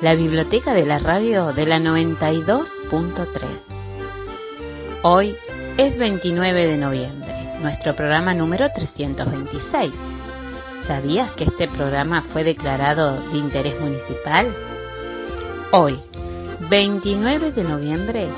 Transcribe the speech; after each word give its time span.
la 0.00 0.14
biblioteca 0.14 0.74
de 0.74 0.86
la 0.86 1.00
radio 1.00 1.52
de 1.52 1.66
la 1.66 1.78
92.3. 1.78 3.26
Hoy 5.02 5.34
es 5.76 5.98
29 5.98 6.66
de 6.68 6.76
noviembre, 6.76 7.34
nuestro 7.62 7.94
programa 7.96 8.32
número 8.32 8.68
326. 8.72 9.92
¿Sabías 10.86 11.32
que 11.32 11.44
este 11.44 11.66
programa 11.66 12.22
fue 12.22 12.44
declarado 12.44 13.20
de 13.32 13.38
interés 13.38 13.78
municipal? 13.80 14.46
Hoy, 15.72 15.98
29 16.70 17.50
de 17.50 17.64
noviembre, 17.64 18.28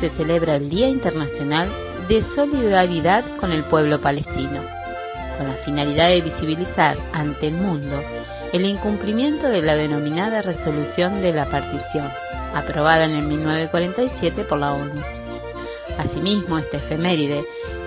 se 0.00 0.10
celebra 0.10 0.56
el 0.56 0.68
Día 0.68 0.88
Internacional 0.88 1.68
de 2.08 2.24
Solidaridad 2.34 3.24
con 3.38 3.52
el 3.52 3.62
Pueblo 3.62 4.00
Palestino, 4.00 4.60
con 5.38 5.46
la 5.46 5.54
finalidad 5.64 6.08
de 6.08 6.22
visibilizar 6.22 6.96
ante 7.12 7.48
el 7.48 7.54
mundo 7.54 7.96
el 8.52 8.64
incumplimiento 8.64 9.48
de 9.48 9.62
la 9.62 9.76
denominada 9.76 10.42
Resolución 10.42 11.20
de 11.20 11.32
la 11.32 11.46
Partición, 11.46 12.08
aprobada 12.54 13.04
en 13.04 13.12
el 13.12 13.24
1947 13.24 14.44
por 14.44 14.58
la 14.58 14.72
ONU. 14.72 15.00
Asimismo, 15.98 16.58
esta 16.58 16.78
efeméride 16.78 17.40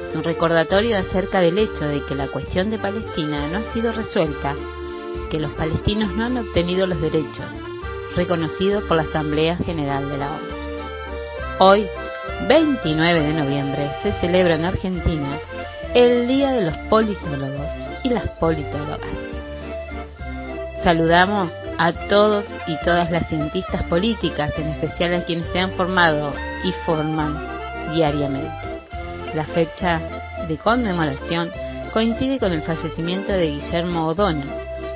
es 0.10 0.16
un 0.16 0.24
recordatorio 0.24 0.98
acerca 0.98 1.40
del 1.40 1.58
hecho 1.58 1.88
de 1.88 2.02
que 2.06 2.16
la 2.16 2.28
cuestión 2.28 2.70
de 2.70 2.78
Palestina 2.78 3.48
no 3.48 3.60
ha 3.60 3.74
sido 3.74 3.92
resuelta, 3.92 4.54
que 5.32 5.40
los 5.40 5.52
palestinos 5.52 6.12
no 6.16 6.26
han 6.26 6.38
obtenido 6.38 6.86
los 6.86 7.02
derechos 7.02 7.46
reconocidos 8.16 8.84
por 8.84 8.98
la 8.98 9.04
Asamblea 9.04 9.56
General 9.58 10.08
de 10.10 10.18
la 10.18 10.28
ONU. 10.30 10.62
Hoy, 11.60 11.88
29 12.48 13.20
de 13.22 13.34
noviembre, 13.34 13.90
se 14.04 14.12
celebra 14.14 14.56
en 14.56 14.66
Argentina 14.66 15.38
el 15.96 16.28
Día 16.28 16.52
de 16.52 16.66
los 16.66 16.76
Politólogos 16.90 17.68
y 18.04 18.10
las 18.10 18.30
Politólogas. 18.32 19.31
Saludamos 20.84 21.52
a 21.78 21.94
todos 21.94 22.46
y 22.68 22.76
todas 22.84 23.12
las 23.12 23.28
cientistas 23.28 23.84
políticas, 23.84 24.52
en 24.58 24.68
especial 24.68 25.14
a 25.14 25.24
quienes 25.24 25.46
se 25.48 25.60
han 25.60 25.70
formado 25.70 26.34
y 26.64 26.72
forman 26.72 27.38
diariamente. 27.94 28.50
La 29.36 29.44
fecha 29.44 30.02
de 30.48 30.58
conmemoración 30.58 31.50
coincide 31.94 32.40
con 32.40 32.52
el 32.52 32.64
fallecimiento 32.64 33.32
de 33.32 33.48
Guillermo 33.48 34.08
O'Donnell, 34.08 34.50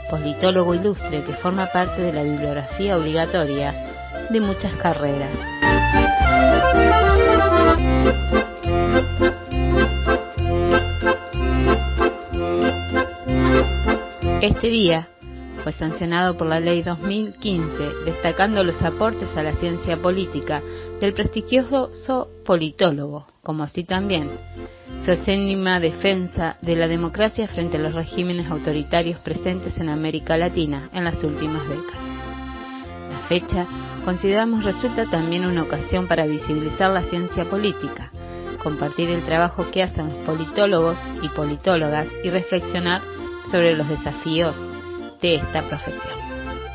politólogo 0.09 0.73
ilustre 0.73 1.21
que 1.21 1.33
forma 1.33 1.67
parte 1.67 2.01
de 2.01 2.13
la 2.13 2.23
bibliografía 2.23 2.97
obligatoria 2.97 3.73
de 4.31 4.41
muchas 4.41 4.73
carreras. 4.73 5.29
Este 14.41 14.67
día 14.67 15.07
fue 15.65 15.73
sancionado 15.73 16.37
por 16.37 16.45
la 16.45 16.59
Ley 16.59 16.83
2015, 16.83 18.05
destacando 18.05 18.63
los 18.63 18.79
aportes 18.83 19.35
a 19.35 19.41
la 19.41 19.51
ciencia 19.51 19.97
política 19.97 20.61
del 21.01 21.15
prestigioso 21.15 22.29
politólogo, 22.45 23.25
como 23.41 23.63
así 23.63 23.83
también 23.83 24.29
su 25.03 25.09
acénima 25.09 25.79
defensa 25.79 26.59
de 26.61 26.75
la 26.75 26.87
democracia 26.87 27.47
frente 27.47 27.77
a 27.77 27.79
los 27.79 27.95
regímenes 27.95 28.51
autoritarios 28.51 29.19
presentes 29.21 29.79
en 29.79 29.89
América 29.89 30.37
Latina 30.37 30.91
en 30.93 31.03
las 31.03 31.23
últimas 31.23 31.67
décadas. 31.67 31.99
La 33.09 33.17
fecha 33.27 33.65
consideramos 34.05 34.65
resulta 34.65 35.05
también 35.05 35.47
una 35.47 35.63
ocasión 35.63 36.05
para 36.05 36.27
visibilizar 36.27 36.91
la 36.91 37.01
ciencia 37.01 37.43
política, 37.43 38.11
compartir 38.61 39.09
el 39.09 39.23
trabajo 39.23 39.65
que 39.71 39.81
hacen 39.81 40.09
los 40.09 40.23
politólogos 40.25 40.97
y 41.23 41.27
politólogas 41.29 42.07
y 42.23 42.29
reflexionar 42.29 43.01
sobre 43.49 43.75
los 43.75 43.89
desafíos 43.89 44.55
esta 45.33 45.61
profesión. 45.63 46.19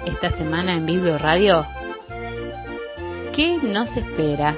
Esta 0.07 0.31
semana 0.31 0.75
en 0.75 0.87
Biblio 0.87 1.19
Radio, 1.19 1.65
¿qué 3.35 3.59
nos 3.63 3.97
espera? 3.97 4.55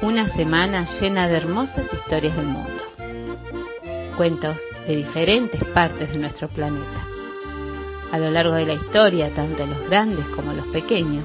Una 0.00 0.28
semana 0.28 0.86
llena 1.00 1.28
de 1.28 1.36
hermosas 1.36 1.84
historias 1.92 2.34
del 2.36 2.46
mundo. 2.46 2.70
Cuentos 4.16 4.56
de 4.86 4.96
diferentes 4.96 5.62
partes 5.64 6.12
de 6.12 6.18
nuestro 6.18 6.48
planeta. 6.48 7.04
A 8.12 8.18
lo 8.18 8.30
largo 8.30 8.54
de 8.54 8.66
la 8.66 8.74
historia, 8.74 9.28
tanto 9.30 9.66
los 9.66 9.88
grandes 9.88 10.24
como 10.28 10.52
los 10.52 10.66
pequeños, 10.68 11.24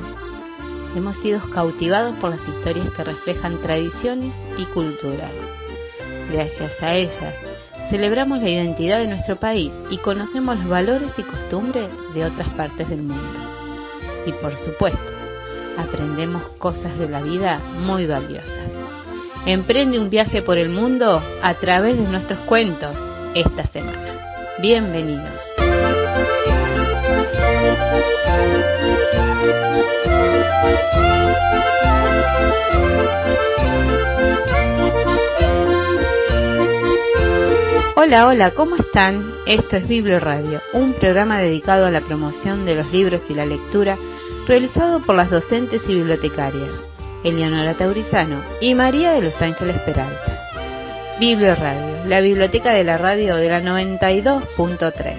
hemos 0.96 1.16
sido 1.18 1.40
cautivados 1.52 2.16
por 2.18 2.32
las 2.32 2.48
historias 2.48 2.90
que 2.94 3.04
reflejan 3.04 3.58
tradiciones 3.62 4.34
y 4.58 4.66
culturas. 4.66 5.32
Gracias 6.32 6.84
a 6.84 6.96
ellas, 6.96 7.49
celebramos 7.90 8.42
la 8.42 8.50
identidad 8.50 9.00
de 9.00 9.08
nuestro 9.08 9.36
país 9.36 9.72
y 9.90 9.98
conocemos 9.98 10.58
los 10.60 10.70
valores 10.70 11.12
y 11.18 11.24
costumbres 11.24 11.88
de 12.14 12.26
otras 12.26 12.48
partes 12.50 12.90
del 12.90 13.02
mundo. 13.02 13.40
Y 14.26 14.32
por 14.34 14.56
supuesto, 14.56 15.00
aprendemos 15.78 16.44
cosas 16.58 16.98
de 17.00 17.10
la 17.10 17.22
vida 17.22 17.60
muy 17.86 18.06
valiosas. 18.06 18.48
Emprende 19.46 20.00
un 20.00 20.10
viaje 20.10 20.42
por 20.42 20.58
el 20.58 20.70
mundo 20.70 21.22
a 21.42 21.54
través 21.56 21.98
de 21.98 22.08
nuestros 22.08 22.40
cuentos 22.40 22.96
esta 23.34 23.66
semana. 23.66 23.98
Bienvenidos. 24.62 25.34
Hola, 38.02 38.28
hola, 38.28 38.52
¿cómo 38.52 38.78
están? 38.78 39.22
Esto 39.46 39.76
es 39.76 39.86
Biblio 39.86 40.22
Radio, 40.22 40.62
un 40.72 40.94
programa 40.94 41.40
dedicado 41.40 41.86
a 41.86 41.92
la 41.92 42.00
promoción 42.00 42.64
de 42.64 42.76
los 42.76 42.94
libros 42.94 43.22
y 43.28 43.34
la 43.34 43.46
lectura 43.46 43.98
realizado 44.48 45.02
por 45.02 45.16
las 45.16 45.30
docentes 45.30 45.82
y 45.90 45.96
bibliotecarias 45.96 46.70
Eleonora 47.26 47.74
Taurizano 47.74 48.38
y 48.62 48.74
María 48.74 49.12
de 49.12 49.22
Los 49.22 49.42
Ángeles 49.42 49.78
Peralta. 49.80 50.48
Biblio 51.20 51.54
Radio, 51.56 52.06
la 52.06 52.22
biblioteca 52.22 52.72
de 52.72 52.86
la 52.86 52.98
radio 52.98 53.36
de 53.36 53.50
la 53.50 53.62
92.3. 53.62 55.16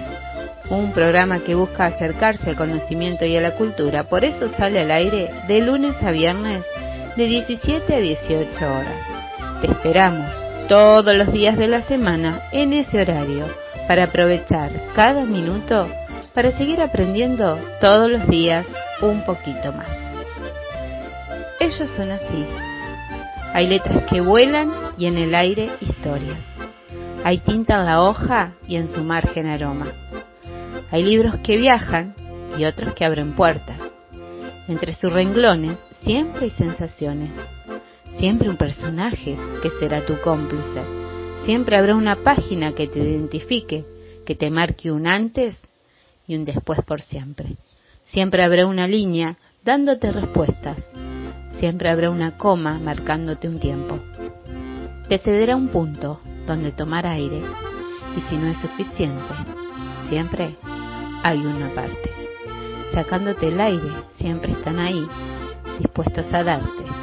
Un 0.71 0.91
programa 0.91 1.37
que 1.37 1.53
busca 1.53 1.85
acercarse 1.85 2.49
al 2.49 2.55
conocimiento 2.55 3.25
y 3.25 3.37
a 3.37 3.41
la 3.41 3.51
cultura, 3.51 4.05
por 4.05 4.25
eso 4.25 4.49
sale 4.57 4.79
al 4.79 4.89
aire 4.89 5.29
de 5.47 5.61
lunes 5.61 6.01
a 6.01 6.09
viernes 6.09 6.65
de 7.15 7.27
17 7.27 7.93
a 7.93 7.99
18 7.99 8.73
horas. 8.73 9.61
Te 9.61 9.67
esperamos 9.67 10.40
todos 10.71 11.13
los 11.13 11.33
días 11.33 11.57
de 11.57 11.67
la 11.67 11.81
semana 11.81 12.39
en 12.53 12.71
ese 12.71 13.01
horario 13.01 13.45
para 13.89 14.05
aprovechar 14.05 14.71
cada 14.95 15.25
minuto 15.25 15.85
para 16.33 16.49
seguir 16.51 16.79
aprendiendo 16.79 17.57
todos 17.81 18.09
los 18.09 18.25
días 18.29 18.65
un 19.01 19.21
poquito 19.25 19.73
más. 19.73 19.89
Ellos 21.59 21.89
son 21.89 22.09
así. 22.11 22.45
Hay 23.53 23.67
letras 23.67 24.05
que 24.05 24.21
vuelan 24.21 24.71
y 24.97 25.07
en 25.07 25.17
el 25.17 25.35
aire 25.35 25.69
historias. 25.81 26.39
Hay 27.25 27.39
tinta 27.39 27.75
en 27.75 27.85
la 27.85 28.01
hoja 28.01 28.53
y 28.65 28.77
en 28.77 28.87
su 28.87 29.03
margen 29.03 29.47
aroma. 29.47 29.87
Hay 30.89 31.03
libros 31.03 31.35
que 31.43 31.57
viajan 31.57 32.15
y 32.57 32.63
otros 32.63 32.93
que 32.93 33.03
abren 33.03 33.33
puertas. 33.33 33.77
Entre 34.69 34.93
sus 34.93 35.11
renglones 35.11 35.77
siempre 36.01 36.45
hay 36.45 36.51
sensaciones 36.51 37.31
siempre 38.17 38.49
un 38.49 38.57
personaje 38.57 39.37
que 39.61 39.69
será 39.69 40.01
tu 40.01 40.19
cómplice. 40.21 40.81
Siempre 41.45 41.77
habrá 41.77 41.95
una 41.95 42.15
página 42.15 42.73
que 42.73 42.87
te 42.87 42.99
identifique, 42.99 43.85
que 44.25 44.35
te 44.35 44.49
marque 44.49 44.91
un 44.91 45.07
antes 45.07 45.55
y 46.27 46.35
un 46.35 46.45
después 46.45 46.79
por 46.85 47.01
siempre. 47.01 47.57
Siempre 48.05 48.43
habrá 48.43 48.65
una 48.65 48.87
línea 48.87 49.37
dándote 49.63 50.11
respuestas. 50.11 50.77
Siempre 51.59 51.89
habrá 51.89 52.09
una 52.09 52.37
coma 52.37 52.79
marcándote 52.79 53.47
un 53.47 53.59
tiempo. 53.59 53.99
Te 55.07 55.17
cederá 55.17 55.55
un 55.55 55.69
punto 55.69 56.19
donde 56.47 56.71
tomar 56.71 57.07
aire 57.07 57.41
y 58.17 58.21
si 58.21 58.37
no 58.37 58.47
es 58.47 58.57
suficiente, 58.57 59.33
siempre 60.09 60.55
hay 61.23 61.39
una 61.39 61.69
parte. 61.69 62.09
Sacándote 62.93 63.47
el 63.47 63.61
aire, 63.61 63.87
siempre 64.15 64.51
están 64.51 64.79
ahí, 64.79 65.05
dispuestos 65.79 66.33
a 66.33 66.43
darte 66.43 67.00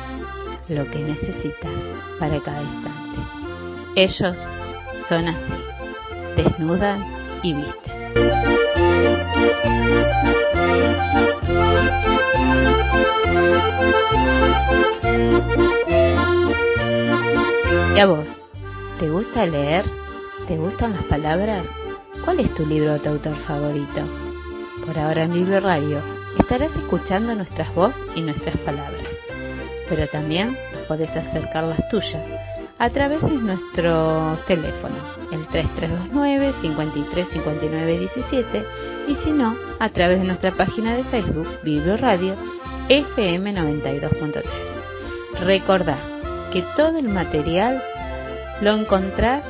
lo 0.69 0.85
que 0.91 0.99
necesitas 0.99 1.70
para 2.19 2.38
cada 2.41 2.61
instante. 2.62 3.20
Ellos 3.97 4.37
son 5.09 5.29
así, 5.29 5.53
desnudan 6.37 7.05
y 7.43 7.55
visten. 7.55 7.93
¿Y 17.97 18.00
a 18.00 18.06
vos? 18.06 18.26
¿Te 19.00 19.09
gusta 19.11 19.47
leer? 19.47 19.85
¿Te 20.47 20.56
gustan 20.56 20.93
las 20.93 21.03
palabras? 21.05 21.65
¿Cuál 22.25 22.41
es 22.41 22.55
tu 22.55 22.67
libro 22.67 22.94
o 22.94 22.99
tu 22.99 23.09
autor 23.09 23.35
favorito? 23.35 24.03
Por 24.87 24.99
ahora 24.99 25.25
en 25.25 25.35
Libro 25.35 25.61
Radio 25.61 25.99
estarás 26.38 26.75
escuchando 26.76 27.35
nuestras 27.35 27.75
voz 27.75 27.94
y 28.15 28.20
nuestras 28.23 28.56
palabras 28.59 28.97
pero 29.88 30.06
también 30.06 30.56
podés 30.87 31.11
acercar 31.17 31.64
las 31.64 31.88
tuyas 31.88 32.23
a 32.79 32.90
través 32.90 33.20
de 33.23 33.31
nuestro 33.31 34.38
teléfono, 34.46 34.94
el 35.32 35.46
3329 35.46 36.52
5359 36.62 37.99
17 37.99 38.64
y 39.08 39.14
si 39.17 39.31
no, 39.32 39.56
a 39.81 39.88
través 39.88 40.20
de 40.20 40.26
nuestra 40.26 40.52
página 40.52 40.94
de 40.94 41.02
Facebook, 41.02 41.49
Biblio 41.62 41.96
Radio 41.96 42.37
FM 42.88 43.52
92.3. 43.55 44.44
Recordá 45.44 45.96
que 46.52 46.62
todo 46.76 46.99
el 46.99 47.08
material 47.08 47.82
lo 48.61 48.76
encontrás 48.76 49.44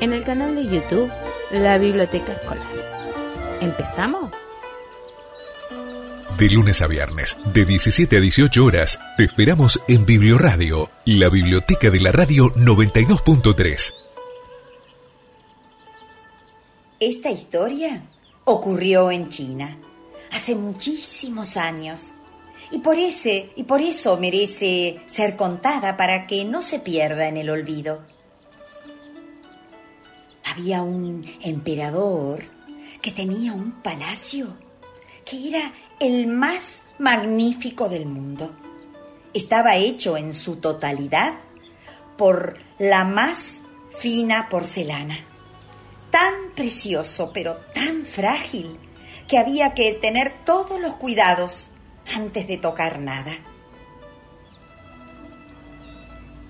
en 0.00 0.12
el 0.12 0.22
canal 0.22 0.54
de 0.54 0.66
YouTube 0.66 1.10
La 1.50 1.78
Biblioteca 1.78 2.32
Escolar. 2.32 2.66
¿Empezamos? 3.60 4.30
De 6.38 6.48
lunes 6.48 6.82
a 6.82 6.86
viernes, 6.86 7.36
de 7.52 7.64
17 7.64 8.16
a 8.16 8.20
18 8.20 8.64
horas, 8.64 9.00
te 9.16 9.24
esperamos 9.24 9.82
en 9.88 10.06
Biblioradio, 10.06 10.88
la 11.04 11.28
biblioteca 11.30 11.90
de 11.90 12.00
la 12.00 12.12
radio 12.12 12.54
92.3. 12.54 13.92
Esta 17.00 17.32
historia 17.32 18.04
ocurrió 18.44 19.10
en 19.10 19.30
China 19.30 19.78
hace 20.30 20.54
muchísimos 20.54 21.56
años 21.56 22.10
y 22.70 22.78
por 22.78 23.00
ese 23.00 23.50
y 23.56 23.64
por 23.64 23.80
eso 23.80 24.16
merece 24.16 25.00
ser 25.06 25.34
contada 25.34 25.96
para 25.96 26.28
que 26.28 26.44
no 26.44 26.62
se 26.62 26.78
pierda 26.78 27.26
en 27.26 27.36
el 27.36 27.50
olvido. 27.50 28.06
Había 30.44 30.82
un 30.82 31.26
emperador 31.42 32.44
que 33.02 33.10
tenía 33.10 33.52
un 33.52 33.82
palacio 33.82 34.56
que 35.24 35.48
era 35.48 35.72
el 36.00 36.26
más 36.26 36.82
magnífico 36.98 37.88
del 37.88 38.06
mundo. 38.06 38.52
Estaba 39.34 39.76
hecho 39.76 40.16
en 40.16 40.32
su 40.32 40.56
totalidad 40.56 41.34
por 42.16 42.58
la 42.78 43.04
más 43.04 43.58
fina 43.98 44.48
porcelana 44.48 45.28
tan 46.10 46.32
precioso, 46.54 47.32
pero 47.32 47.56
tan 47.74 48.04
frágil, 48.04 48.78
que 49.26 49.38
había 49.38 49.74
que 49.74 49.92
tener 49.92 50.32
todos 50.44 50.80
los 50.80 50.94
cuidados 50.94 51.68
antes 52.14 52.46
de 52.46 52.56
tocar 52.56 52.98
nada. 52.98 53.32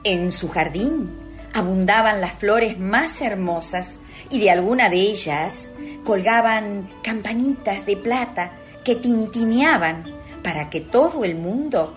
En 0.04 0.30
su 0.30 0.48
jardín 0.48 1.10
abundaban 1.52 2.20
las 2.20 2.34
flores 2.34 2.78
más 2.78 3.20
hermosas 3.20 3.96
y 4.30 4.38
de 4.38 4.50
alguna 4.50 4.88
de 4.88 4.96
ellas 4.96 5.68
colgaban 6.04 6.88
campanitas 7.02 7.84
de 7.84 7.96
plata 7.96 8.52
que 8.88 8.96
tintineaban 8.96 10.02
para 10.42 10.70
que 10.70 10.80
todo 10.80 11.22
el 11.22 11.34
mundo 11.34 11.94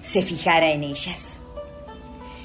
se 0.00 0.22
fijara 0.22 0.70
en 0.70 0.84
ellas. 0.84 1.36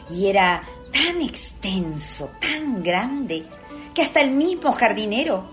Y 0.09 0.27
era 0.27 0.63
tan 0.91 1.21
extenso, 1.21 2.29
tan 2.41 2.83
grande, 2.83 3.45
que 3.93 4.01
hasta 4.01 4.19
el 4.19 4.31
mismo 4.31 4.73
jardinero 4.73 5.49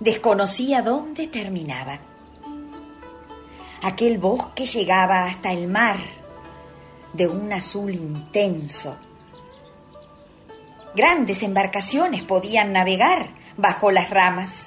desconocía 0.00 0.82
dónde 0.82 1.28
terminaba. 1.28 1.98
Aquel 3.82 4.18
bosque 4.18 4.66
llegaba 4.66 5.24
hasta 5.24 5.50
el 5.50 5.68
mar 5.68 5.96
de 7.14 7.26
un 7.26 7.50
azul 7.54 7.94
intenso. 7.94 8.98
Grandes 10.94 11.42
embarcaciones 11.42 12.22
podían 12.22 12.74
navegar 12.74 13.30
bajo 13.56 13.90
las 13.90 14.10
ramas. 14.10 14.66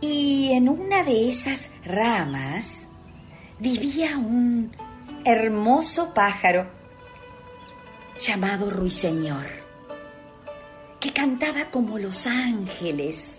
Y 0.00 0.52
en 0.52 0.68
una 0.68 1.02
de 1.02 1.30
esas 1.30 1.68
ramas 1.84 2.86
vivía 3.58 4.18
un 4.18 4.74
hermoso 5.24 6.12
pájaro 6.12 6.66
llamado 8.20 8.70
Ruiseñor 8.70 9.46
que 11.00 11.12
cantaba 11.12 11.66
como 11.70 11.98
los 11.98 12.26
ángeles. 12.26 13.38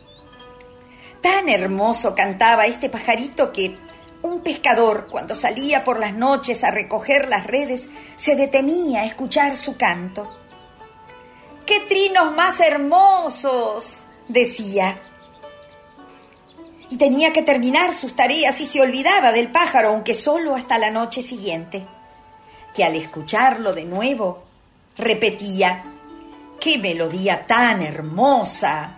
Tan 1.21 1.49
hermoso 1.49 2.15
cantaba 2.15 2.65
este 2.65 2.89
pajarito 2.89 3.51
que 3.51 3.77
un 4.21 4.41
pescador, 4.41 5.07
cuando 5.11 5.35
salía 5.35 5.83
por 5.83 5.99
las 5.99 6.13
noches 6.13 6.63
a 6.63 6.71
recoger 6.71 7.29
las 7.29 7.45
redes, 7.45 7.89
se 8.15 8.35
detenía 8.35 9.01
a 9.01 9.05
escuchar 9.05 9.57
su 9.57 9.77
canto. 9.77 10.29
¡Qué 11.65 11.81
trinos 11.81 12.33
más 12.35 12.59
hermosos! 12.59 14.03
decía. 14.27 14.99
Y 16.89 16.97
tenía 16.97 17.33
que 17.33 17.41
terminar 17.41 17.93
sus 17.93 18.15
tareas 18.15 18.59
y 18.61 18.65
se 18.65 18.81
olvidaba 18.81 19.31
del 19.31 19.51
pájaro, 19.51 19.89
aunque 19.89 20.13
solo 20.13 20.55
hasta 20.55 20.79
la 20.79 20.89
noche 20.89 21.21
siguiente, 21.21 21.85
que 22.73 22.83
al 22.83 22.95
escucharlo 22.95 23.73
de 23.73 23.83
nuevo 23.83 24.43
repetía, 24.97 25.83
¡Qué 26.59 26.77
melodía 26.77 27.45
tan 27.45 27.81
hermosa! 27.81 28.97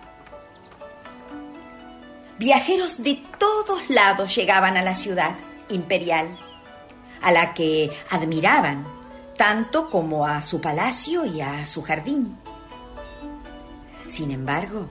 Viajeros 2.38 3.04
de 3.04 3.22
todos 3.38 3.90
lados 3.90 4.34
llegaban 4.34 4.78
a 4.78 4.82
la 4.82 4.94
ciudad 4.94 5.36
imperial, 5.70 6.28
a 7.22 7.32
la 7.32 7.54
que 7.54 7.92
admiraban 8.10 8.86
tanto 9.36 9.90
como 9.90 10.26
a 10.26 10.42
su 10.42 10.62
palacio 10.62 11.26
y 11.26 11.42
a 11.42 11.66
su 11.66 11.82
jardín. 11.82 12.38
Sin 14.08 14.32
embargo, 14.32 14.88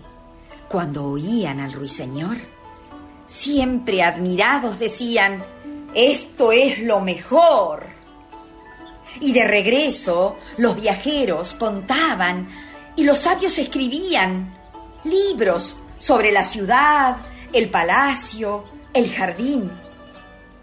cuando 0.69 1.06
oían 1.06 1.61
al 1.61 1.73
ruiseñor, 1.73 2.37
siempre 3.29 4.03
admirados 4.03 4.81
decían, 4.81 5.45
esto 5.95 6.51
es 6.51 6.81
lo 6.81 7.01
mejor. 7.01 7.87
Y 9.21 9.33
de 9.33 9.45
regreso 9.45 10.39
los 10.57 10.81
viajeros 10.81 11.55
contaban 11.55 12.49
y 12.97 13.05
los 13.05 13.21
sabios 13.21 13.57
escribían 13.59 14.53
libros 15.05 15.77
sobre 16.01 16.33
la 16.33 16.43
ciudad, 16.43 17.17
el 17.53 17.71
palacio, 17.71 18.65
el 18.93 19.13
jardín. 19.13 19.71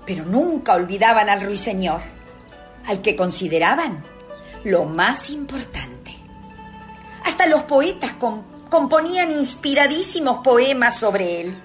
Pero 0.05 0.25
nunca 0.25 0.73
olvidaban 0.73 1.29
al 1.29 1.41
ruiseñor, 1.41 2.01
al 2.85 3.01
que 3.01 3.15
consideraban 3.15 4.03
lo 4.63 4.85
más 4.85 5.29
importante. 5.29 6.15
Hasta 7.23 7.47
los 7.47 7.63
poetas 7.63 8.13
componían 8.69 9.31
inspiradísimos 9.31 10.43
poemas 10.43 10.99
sobre 10.99 11.41
él. 11.41 11.64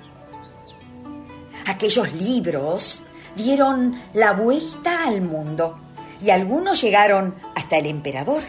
Aquellos 1.70 2.12
libros 2.14 3.02
dieron 3.36 3.94
la 4.12 4.32
vuelta 4.32 5.04
al 5.04 5.22
mundo 5.22 5.78
y 6.20 6.30
algunos 6.30 6.82
llegaron 6.82 7.36
hasta 7.54 7.78
el 7.78 7.86
emperador 7.86 8.42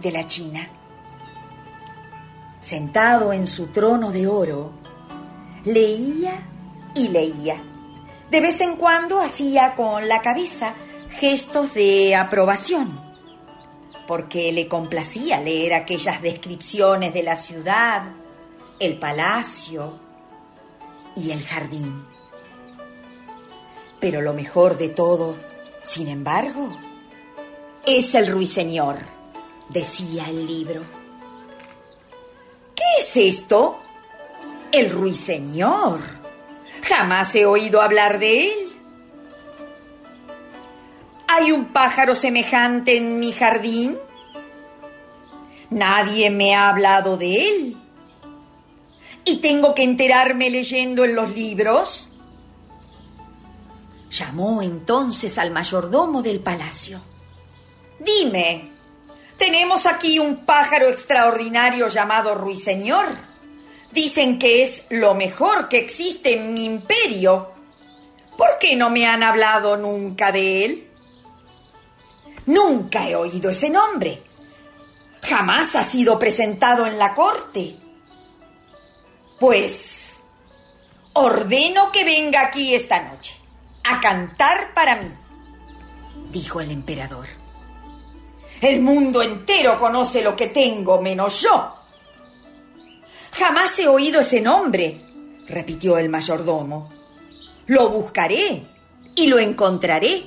de 0.00 0.10
la 0.10 0.26
China. 0.26 0.68
Sentado 2.60 3.32
en 3.32 3.46
su 3.46 3.68
trono 3.68 4.10
de 4.10 4.26
oro, 4.26 4.72
leía 5.62 6.32
y 6.96 7.08
leía. 7.10 7.62
De 8.32 8.40
vez 8.40 8.60
en 8.62 8.74
cuando 8.74 9.20
hacía 9.20 9.76
con 9.76 10.08
la 10.08 10.20
cabeza 10.20 10.74
gestos 11.20 11.72
de 11.74 12.16
aprobación, 12.16 13.00
porque 14.08 14.50
le 14.50 14.66
complacía 14.66 15.40
leer 15.40 15.72
aquellas 15.72 16.20
descripciones 16.20 17.14
de 17.14 17.22
la 17.22 17.36
ciudad, 17.36 18.10
el 18.80 18.98
palacio 18.98 20.00
y 21.14 21.30
el 21.30 21.44
jardín. 21.44 22.09
Pero 24.00 24.22
lo 24.22 24.32
mejor 24.32 24.78
de 24.78 24.88
todo, 24.88 25.36
sin 25.84 26.08
embargo, 26.08 26.74
es 27.86 28.14
el 28.14 28.28
ruiseñor, 28.28 28.96
decía 29.68 30.24
el 30.28 30.46
libro. 30.46 30.82
¿Qué 32.74 32.82
es 32.98 33.16
esto? 33.16 33.78
El 34.72 34.90
ruiseñor. 34.90 36.00
Jamás 36.82 37.34
he 37.34 37.44
oído 37.44 37.82
hablar 37.82 38.18
de 38.18 38.46
él. 38.46 38.72
¿Hay 41.28 41.52
un 41.52 41.66
pájaro 41.66 42.14
semejante 42.14 42.96
en 42.96 43.20
mi 43.20 43.32
jardín? 43.32 43.96
Nadie 45.70 46.30
me 46.30 46.54
ha 46.54 46.68
hablado 46.68 47.16
de 47.16 47.48
él. 47.48 47.76
¿Y 49.24 49.36
tengo 49.36 49.74
que 49.74 49.84
enterarme 49.84 50.50
leyendo 50.50 51.04
en 51.04 51.14
los 51.14 51.34
libros? 51.34 52.09
Llamó 54.10 54.60
entonces 54.60 55.38
al 55.38 55.52
mayordomo 55.52 56.20
del 56.20 56.40
palacio. 56.40 57.00
Dime, 58.00 58.72
tenemos 59.38 59.86
aquí 59.86 60.18
un 60.18 60.44
pájaro 60.44 60.88
extraordinario 60.88 61.88
llamado 61.88 62.34
ruiseñor. 62.34 63.06
Dicen 63.92 64.38
que 64.38 64.64
es 64.64 64.84
lo 64.90 65.14
mejor 65.14 65.68
que 65.68 65.78
existe 65.78 66.34
en 66.34 66.54
mi 66.54 66.64
imperio. 66.64 67.52
¿Por 68.36 68.58
qué 68.58 68.74
no 68.74 68.90
me 68.90 69.06
han 69.06 69.22
hablado 69.22 69.76
nunca 69.76 70.32
de 70.32 70.64
él? 70.64 70.90
Nunca 72.46 73.08
he 73.08 73.14
oído 73.14 73.50
ese 73.50 73.70
nombre. 73.70 74.24
jamás 75.22 75.76
ha 75.76 75.84
sido 75.84 76.18
presentado 76.18 76.86
en 76.86 76.98
la 76.98 77.14
corte. 77.14 77.76
Pues 79.38 80.16
ordeno 81.12 81.92
que 81.92 82.04
venga 82.04 82.40
aquí 82.40 82.74
esta 82.74 83.02
noche 83.02 83.39
a 83.84 84.00
cantar 84.00 84.72
para 84.74 84.96
mí, 84.96 85.10
dijo 86.30 86.60
el 86.60 86.70
emperador. 86.70 87.26
El 88.60 88.80
mundo 88.80 89.22
entero 89.22 89.78
conoce 89.78 90.22
lo 90.22 90.36
que 90.36 90.48
tengo 90.48 91.00
menos 91.00 91.40
yo. 91.40 91.72
Jamás 93.32 93.78
he 93.78 93.88
oído 93.88 94.20
ese 94.20 94.40
nombre, 94.40 95.00
repitió 95.48 95.96
el 95.96 96.08
mayordomo. 96.08 96.90
Lo 97.66 97.88
buscaré 97.88 98.66
y 99.14 99.26
lo 99.28 99.38
encontraré. 99.38 100.24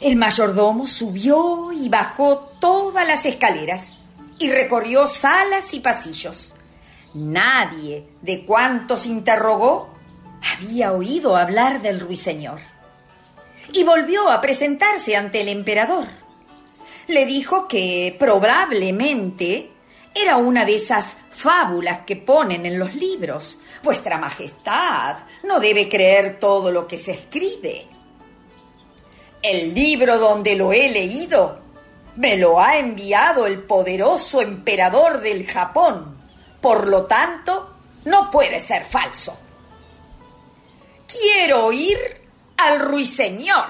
El 0.00 0.16
mayordomo 0.16 0.86
subió 0.86 1.70
y 1.72 1.88
bajó 1.88 2.50
todas 2.60 3.06
las 3.06 3.24
escaleras 3.24 3.92
y 4.38 4.50
recorrió 4.50 5.06
salas 5.06 5.72
y 5.72 5.80
pasillos. 5.80 6.54
Nadie 7.14 8.08
de 8.20 8.44
cuantos 8.44 9.06
interrogó 9.06 9.88
había 10.42 10.92
oído 10.92 11.36
hablar 11.36 11.82
del 11.82 12.00
ruiseñor. 12.00 12.60
Y 13.72 13.84
volvió 13.84 14.28
a 14.28 14.40
presentarse 14.40 15.16
ante 15.16 15.40
el 15.40 15.48
emperador. 15.48 16.06
Le 17.06 17.26
dijo 17.26 17.68
que 17.68 18.14
probablemente 18.18 19.70
era 20.14 20.36
una 20.36 20.64
de 20.64 20.76
esas 20.76 21.14
fábulas 21.30 22.00
que 22.00 22.16
ponen 22.16 22.66
en 22.66 22.78
los 22.78 22.94
libros. 22.94 23.58
Vuestra 23.82 24.18
Majestad 24.18 25.16
no 25.44 25.58
debe 25.58 25.88
creer 25.88 26.38
todo 26.38 26.70
lo 26.70 26.86
que 26.86 26.98
se 26.98 27.12
escribe. 27.12 27.86
El 29.40 29.74
libro 29.74 30.18
donde 30.18 30.54
lo 30.54 30.72
he 30.72 30.88
leído 30.90 31.60
me 32.16 32.36
lo 32.36 32.60
ha 32.60 32.76
enviado 32.76 33.46
el 33.46 33.62
poderoso 33.62 34.42
emperador 34.42 35.20
del 35.20 35.46
Japón. 35.46 36.18
Por 36.60 36.88
lo 36.88 37.06
tanto, 37.06 37.74
no 38.04 38.30
puede 38.30 38.60
ser 38.60 38.84
falso. 38.84 39.36
Quiero 41.12 41.66
oír 41.66 41.98
al 42.56 42.80
ruiseñor 42.80 43.66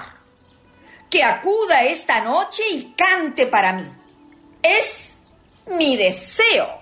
que 1.09 1.23
acuda 1.23 1.83
esta 1.83 2.23
noche 2.23 2.63
y 2.71 2.93
cante 2.93 3.47
para 3.47 3.73
mí. 3.73 3.85
Es 4.61 5.15
mi 5.77 5.97
deseo. 5.97 6.81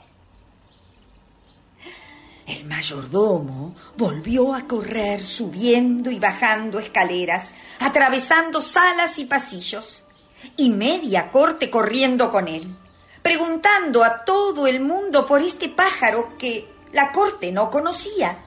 El 2.46 2.65
mayordomo 2.65 3.75
volvió 3.98 4.53
a 4.53 4.68
correr 4.68 5.24
subiendo 5.24 6.12
y 6.12 6.20
bajando 6.20 6.80
escaleras, 6.80 7.53
atravesando 7.80 8.62
salas 8.62 9.18
y 9.20 9.25
pasillos, 9.25 10.03
y 10.58 10.70
media 10.70 11.32
corte 11.32 11.70
corriendo 11.70 12.32
con 12.32 12.48
él, 12.48 12.75
preguntando 13.22 14.03
a 14.03 14.24
todo 14.25 14.68
el 14.68 14.80
mundo 14.80 15.25
por 15.25 15.41
este 15.41 15.70
pájaro 15.70 16.38
que 16.38 16.68
la 16.91 17.12
corte 17.12 17.51
no 17.51 17.70
conocía. 17.70 18.46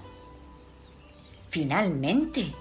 Finalmente 1.54 2.52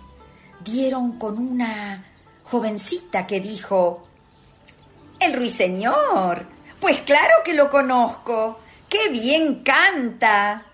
dieron 0.63 1.17
con 1.17 1.39
una 1.39 2.05
jovencita 2.43 3.25
que 3.25 3.39
dijo, 3.39 4.07
El 5.19 5.33
ruiseñor, 5.33 6.45
pues 6.79 7.01
claro 7.01 7.38
que 7.43 7.55
lo 7.55 7.71
conozco, 7.71 8.59
qué 8.88 9.09
bien 9.09 9.63
canta. 9.63 10.67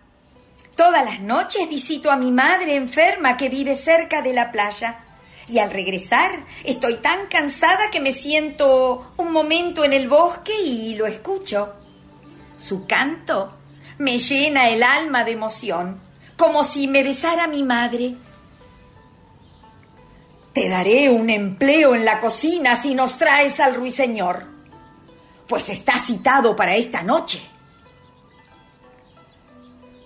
Todas 0.75 1.05
las 1.05 1.21
noches 1.21 1.69
visito 1.69 2.11
a 2.11 2.17
mi 2.17 2.29
madre 2.29 2.75
enferma 2.75 3.37
que 3.37 3.47
vive 3.47 3.77
cerca 3.77 4.21
de 4.21 4.33
la 4.33 4.51
playa. 4.51 4.99
Y 5.47 5.59
al 5.59 5.71
regresar 5.71 6.45
estoy 6.65 6.95
tan 6.95 7.27
cansada 7.27 7.89
que 7.89 8.01
me 8.01 8.11
siento 8.11 9.13
un 9.15 9.31
momento 9.31 9.85
en 9.85 9.93
el 9.93 10.09
bosque 10.09 10.61
y 10.61 10.95
lo 10.95 11.07
escucho. 11.07 11.73
Su 12.57 12.85
canto 12.85 13.57
me 13.97 14.19
llena 14.19 14.67
el 14.67 14.83
alma 14.83 15.23
de 15.23 15.31
emoción, 15.31 16.08
como 16.39 16.63
si 16.63 16.87
me 16.87 17.03
besara 17.03 17.47
mi 17.47 17.63
madre. 17.63 18.15
Te 20.53 20.69
daré 20.69 21.09
un 21.09 21.29
empleo 21.29 21.93
en 21.95 22.05
la 22.05 22.21
cocina 22.21 22.77
si 22.77 22.95
nos 22.95 23.17
traes 23.17 23.59
al 23.59 23.75
ruiseñor, 23.75 24.45
pues 25.47 25.67
está 25.67 25.99
citado 25.99 26.55
para 26.55 26.77
esta 26.77 27.03
noche. 27.03 27.41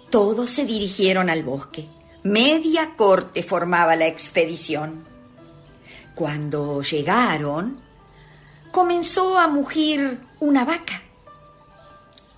Todos 0.10 0.50
se 0.50 0.66
dirigieron 0.66 1.30
al 1.30 1.44
bosque. 1.44 1.88
Media 2.24 2.96
corte 2.98 3.44
formaba 3.44 3.96
la 3.96 4.08
expedición. 4.08 5.06
Cuando 6.16 6.82
llegaron, 6.82 7.80
comenzó 8.72 9.38
a 9.38 9.48
mugir 9.48 10.20
una 10.40 10.66
vaca. 10.66 11.04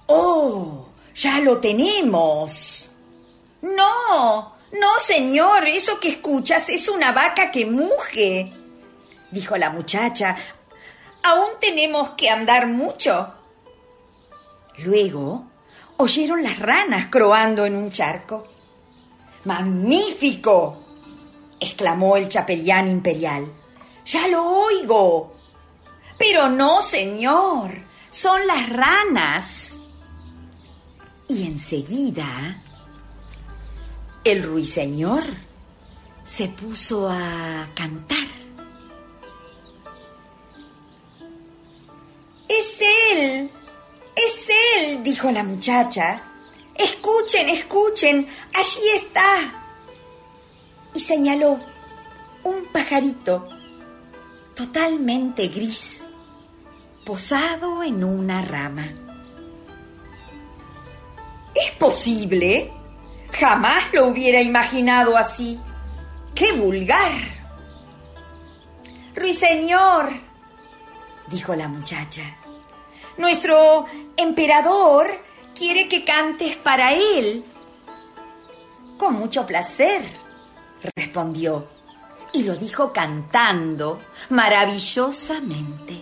¡Oh! 0.08 0.90
Ya 1.16 1.40
lo 1.40 1.60
tenemos. 1.60 2.90
No, 3.66 4.54
no, 4.74 5.00
señor, 5.00 5.68
eso 5.68 6.00
que 6.00 6.10
escuchas 6.10 6.70
es 6.70 6.88
una 6.88 7.12
vaca 7.12 7.50
que 7.50 7.66
muge, 7.66 8.54
dijo 9.32 9.58
la 9.58 9.72
muchacha. 9.72 10.38
Aún 11.24 11.54
tenemos 11.60 12.12
que 12.12 12.30
andar 12.30 12.68
mucho. 12.68 13.34
Luego 14.84 15.48
oyeron 15.98 16.44
las 16.44 16.60
ranas 16.60 17.08
croando 17.08 17.66
en 17.66 17.76
un 17.76 17.90
charco. 17.90 18.48
¡Magnífico! 19.46 20.84
exclamó 21.60 22.18
el 22.18 22.30
chapellán 22.30 22.88
imperial. 22.88 23.52
Ya 24.06 24.28
lo 24.28 24.46
oigo. 24.46 25.34
Pero 26.20 26.50
no, 26.50 26.84
señor, 26.84 27.72
son 28.12 28.46
las 28.46 28.70
ranas. 28.70 29.76
Y 31.28 31.48
enseguida 31.48 32.62
el 34.26 34.42
ruiseñor 34.42 35.24
se 36.24 36.48
puso 36.48 37.08
a 37.08 37.68
cantar. 37.76 38.18
Es 42.50 42.82
él, 43.12 43.52
es 44.16 44.50
él, 44.78 45.04
dijo 45.04 45.30
la 45.30 45.44
muchacha. 45.44 46.24
Escuchen, 46.74 47.50
escuchen, 47.50 48.28
allí 48.54 48.88
está. 48.96 49.64
Y 50.96 51.00
señaló 51.00 51.60
un 52.44 52.66
pajarito 52.74 53.48
totalmente 54.56 55.50
gris, 55.50 56.04
posado 57.06 57.84
en 57.84 58.04
una 58.04 58.42
rama. 58.42 58.88
¿Es 61.54 61.72
posible? 61.74 62.72
Jamás 63.40 63.94
lo 63.94 64.08
hubiera 64.08 64.42
imaginado 64.42 65.18
así. 65.18 65.60
¡Qué 66.34 66.54
vulgar! 66.54 67.12
Ruiseñor, 69.16 70.10
dijo 71.28 71.56
la 71.56 71.68
muchacha, 71.68 72.24
nuestro 73.18 73.86
emperador 74.18 75.08
quiere 75.54 75.88
que 75.88 76.04
cantes 76.04 76.56
para 76.58 76.94
él. 76.94 77.44
Con 78.98 79.14
mucho 79.14 79.46
placer, 79.46 80.02
respondió, 80.96 81.70
y 82.34 82.44
lo 82.44 82.56
dijo 82.56 82.92
cantando 82.92 84.00
maravillosamente. 84.30 86.02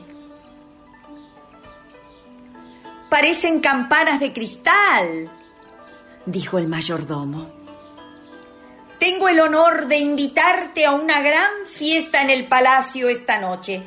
Parecen 3.09 3.59
campanas 3.59 4.19
de 4.19 4.33
cristal, 4.33 5.31
dijo 6.25 6.57
el 6.57 6.67
mayordomo. 6.67 7.49
Tengo 8.99 9.27
el 9.27 9.39
honor 9.41 9.87
de 9.87 9.97
invitarte 9.97 10.85
a 10.85 10.91
una 10.91 11.21
gran 11.21 11.51
fiesta 11.65 12.21
en 12.21 12.29
el 12.29 12.47
palacio 12.47 13.09
esta 13.09 13.39
noche. 13.39 13.83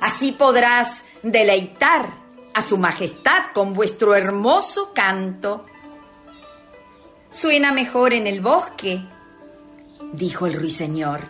Así 0.00 0.32
podrás 0.32 1.02
deleitar 1.22 2.08
a 2.54 2.62
su 2.62 2.78
majestad 2.78 3.52
con 3.52 3.74
vuestro 3.74 4.14
hermoso 4.14 4.92
canto. 4.94 5.66
Suena 7.30 7.72
mejor 7.72 8.12
en 8.12 8.26
el 8.26 8.40
bosque, 8.40 9.02
dijo 10.12 10.46
el 10.46 10.54
ruiseñor, 10.54 11.28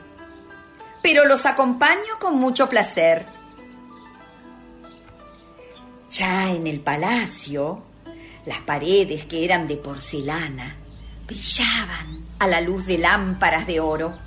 pero 1.03 1.25
los 1.25 1.47
acompaño 1.47 2.19
con 2.19 2.37
mucho 2.37 2.69
placer. 2.69 3.27
Ya 6.11 6.51
en 6.51 6.67
el 6.67 6.81
palacio, 6.81 7.83
las 8.47 8.61
paredes 8.61 9.25
que 9.25 9.45
eran 9.45 9.69
de 9.69 9.77
porcelana 9.77 10.77
brillaban 11.27 12.29
a 12.39 12.47
la 12.49 12.61
luz 12.61 12.87
de 12.87 12.99
lámparas 12.99 13.67
de 13.67 13.81
oro. 13.81 14.19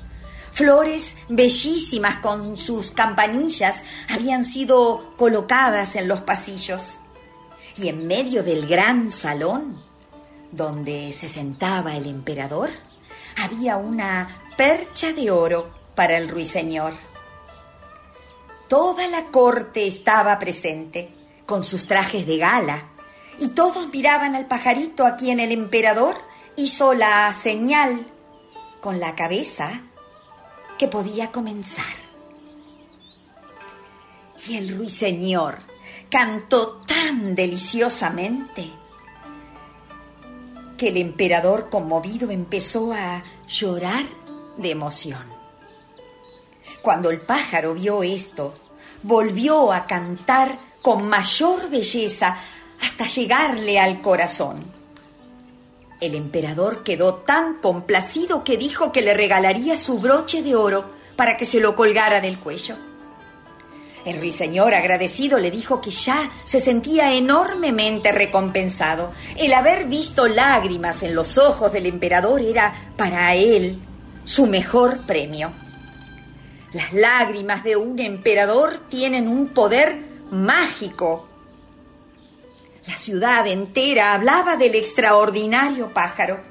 Flores 0.54 1.16
bellísimas 1.28 2.18
con 2.18 2.58
sus 2.58 2.92
campanillas 2.92 3.84
habían 4.08 4.46
sido 4.46 5.14
colocadas 5.18 5.96
en 5.96 6.08
los 6.08 6.22
pasillos. 6.22 7.00
Y 7.76 7.90
en 7.90 8.08
medio 8.08 8.44
del 8.44 8.68
gran 8.68 9.10
salón, 9.10 9.82
donde 10.52 11.12
se 11.12 11.28
sentaba 11.28 11.98
el 11.98 12.06
emperador, 12.06 12.70
había 13.36 13.78
una 13.78 14.44
percha 14.56 15.12
de 15.12 15.32
oro 15.32 15.74
para 15.96 16.18
el 16.18 16.30
ruiseñor. 16.30 16.94
Toda 18.70 19.08
la 19.08 19.26
corte 19.26 19.88
estaba 19.88 20.38
presente, 20.40 21.14
con 21.46 21.64
sus 21.64 21.86
trajes 21.86 22.26
de 22.26 22.38
gala, 22.38 22.93
y 23.44 23.50
todos 23.50 23.90
miraban 23.90 24.36
al 24.36 24.46
pajarito 24.46 25.06
a 25.06 25.18
quien 25.18 25.42
el 25.42 25.52
emperador 25.52 26.16
hizo 26.56 26.94
la 26.94 27.34
señal 27.34 28.08
con 28.80 29.02
la 29.02 29.16
cabeza 29.16 29.82
que 30.80 30.88
podía 30.88 31.30
comenzar. 31.30 31.94
Y 34.48 34.56
el 34.56 34.78
ruiseñor 34.78 35.60
cantó 36.10 36.80
tan 36.88 37.36
deliciosamente 37.36 38.72
que 40.78 40.88
el 40.88 40.96
emperador 40.96 41.70
conmovido 41.70 42.32
empezó 42.32 42.94
a 42.94 43.26
llorar 43.50 44.06
de 44.56 44.72
emoción. 44.72 45.26
Cuando 46.82 47.12
el 47.12 47.20
pájaro 47.20 47.74
vio 47.74 48.04
esto, 48.04 48.56
volvió 49.02 49.74
a 49.74 49.86
cantar 49.86 50.58
con 50.82 51.10
mayor 51.10 51.70
belleza 51.70 52.38
hasta 52.84 53.08
llegarle 53.08 53.80
al 53.80 54.02
corazón. 54.02 54.64
El 56.02 56.16
emperador 56.16 56.84
quedó 56.84 57.16
tan 57.16 57.62
complacido 57.62 58.44
que 58.44 58.58
dijo 58.58 58.92
que 58.92 59.02
le 59.02 59.14
regalaría 59.14 59.78
su 59.78 60.00
broche 60.00 60.44
de 60.44 60.56
oro 60.56 60.92
para 61.16 61.38
que 61.38 61.46
se 61.46 61.62
lo 61.62 61.78
colgara 61.78 62.20
del 62.20 62.40
cuello. 62.40 62.76
El 64.04 64.20
ruiseñor 64.20 64.74
agradecido 64.74 65.40
le 65.40 65.50
dijo 65.50 65.80
que 65.80 65.92
ya 65.92 66.30
se 66.44 66.60
sentía 66.60 67.14
enormemente 67.14 68.12
recompensado. 68.12 69.14
El 69.38 69.54
haber 69.54 69.86
visto 69.86 70.28
lágrimas 70.28 71.04
en 71.04 71.16
los 71.16 71.38
ojos 71.38 71.72
del 71.72 71.86
emperador 71.86 72.42
era 72.42 72.74
para 72.98 73.34
él 73.34 73.80
su 74.26 74.46
mejor 74.46 75.06
premio. 75.06 75.54
Las 76.74 76.92
lágrimas 76.92 77.64
de 77.64 77.78
un 77.78 77.98
emperador 78.00 78.78
tienen 78.90 79.30
un 79.30 79.54
poder 79.54 80.04
mágico. 80.32 81.30
La 82.88 82.98
ciudad 82.98 83.48
entera 83.48 84.14
hablaba 84.14 84.58
del 84.58 84.76
extraordinario 84.76 85.94
pájaro. 85.94 86.42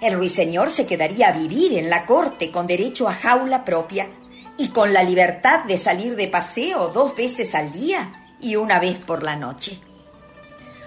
El 0.00 0.14
ruiseñor 0.14 0.70
se 0.70 0.86
quedaría 0.86 1.28
a 1.28 1.32
vivir 1.32 1.76
en 1.76 1.90
la 1.90 2.06
corte 2.06 2.52
con 2.52 2.68
derecho 2.68 3.08
a 3.08 3.14
jaula 3.14 3.64
propia 3.64 4.06
y 4.58 4.68
con 4.68 4.92
la 4.92 5.02
libertad 5.02 5.64
de 5.64 5.76
salir 5.76 6.14
de 6.14 6.28
paseo 6.28 6.88
dos 6.88 7.16
veces 7.16 7.56
al 7.56 7.72
día 7.72 8.12
y 8.40 8.54
una 8.54 8.78
vez 8.78 8.96
por 8.96 9.24
la 9.24 9.34
noche. 9.34 9.80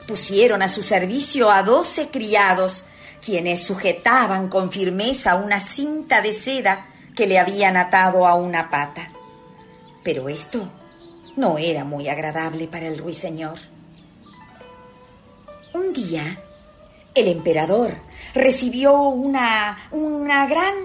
Pusieron 0.07 0.61
a 0.61 0.69
su 0.69 0.81
servicio 0.81 1.51
a 1.51 1.61
doce 1.63 2.07
criados, 2.09 2.85
quienes 3.23 3.63
sujetaban 3.63 4.47
con 4.47 4.71
firmeza 4.71 5.35
una 5.35 5.59
cinta 5.59 6.21
de 6.21 6.33
seda 6.33 6.87
que 7.15 7.27
le 7.27 7.37
habían 7.37 7.75
atado 7.75 8.25
a 8.25 8.35
una 8.35 8.69
pata. 8.69 9.11
Pero 10.03 10.29
esto 10.29 10.71
no 11.35 11.57
era 11.57 11.83
muy 11.83 12.07
agradable 12.07 12.67
para 12.67 12.87
el 12.87 12.97
ruiseñor. 12.97 13.70
Un 15.73 15.93
día, 15.93 16.43
el 17.13 17.27
emperador 17.27 17.95
recibió 18.33 19.01
una, 19.01 19.89
una 19.91 20.47
gran 20.47 20.75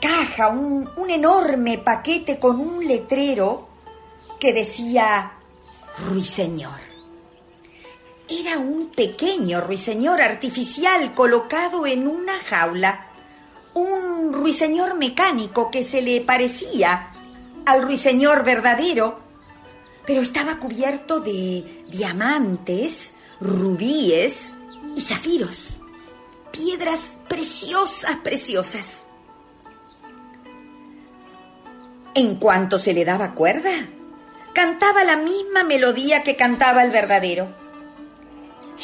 caja, 0.00 0.48
un, 0.48 0.88
un 0.96 1.10
enorme 1.10 1.78
paquete 1.78 2.38
con 2.38 2.60
un 2.60 2.86
letrero 2.86 3.68
que 4.40 4.52
decía 4.52 5.32
Ruiseñor. 5.98 6.80
Era 8.28 8.58
un 8.58 8.88
pequeño 8.88 9.60
ruiseñor 9.60 10.22
artificial 10.22 11.14
colocado 11.14 11.86
en 11.86 12.08
una 12.08 12.38
jaula, 12.38 13.08
un 13.74 14.32
ruiseñor 14.32 14.94
mecánico 14.94 15.70
que 15.70 15.82
se 15.82 16.02
le 16.02 16.20
parecía 16.22 17.12
al 17.66 17.82
ruiseñor 17.82 18.44
verdadero, 18.44 19.20
pero 20.06 20.22
estaba 20.22 20.56
cubierto 20.56 21.20
de 21.20 21.84
diamantes, 21.88 23.11
rubíes 23.42 24.52
y 24.96 25.00
zafiros, 25.00 25.78
piedras 26.52 27.14
preciosas, 27.28 28.16
preciosas. 28.22 28.98
En 32.14 32.36
cuanto 32.36 32.78
se 32.78 32.92
le 32.92 33.04
daba 33.04 33.34
cuerda, 33.34 33.88
cantaba 34.52 35.02
la 35.02 35.16
misma 35.16 35.64
melodía 35.64 36.22
que 36.22 36.36
cantaba 36.36 36.82
el 36.84 36.90
verdadero. 36.90 37.54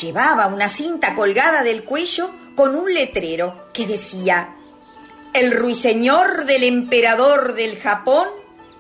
Llevaba 0.01 0.47
una 0.47 0.69
cinta 0.69 1.15
colgada 1.15 1.63
del 1.63 1.85
cuello 1.85 2.31
con 2.57 2.75
un 2.75 2.93
letrero 2.93 3.69
que 3.73 3.87
decía, 3.87 4.57
el 5.35 5.53
ruiseñor 5.53 6.47
del 6.47 6.65
emperador 6.65 7.55
del 7.55 7.79
Japón 7.79 8.29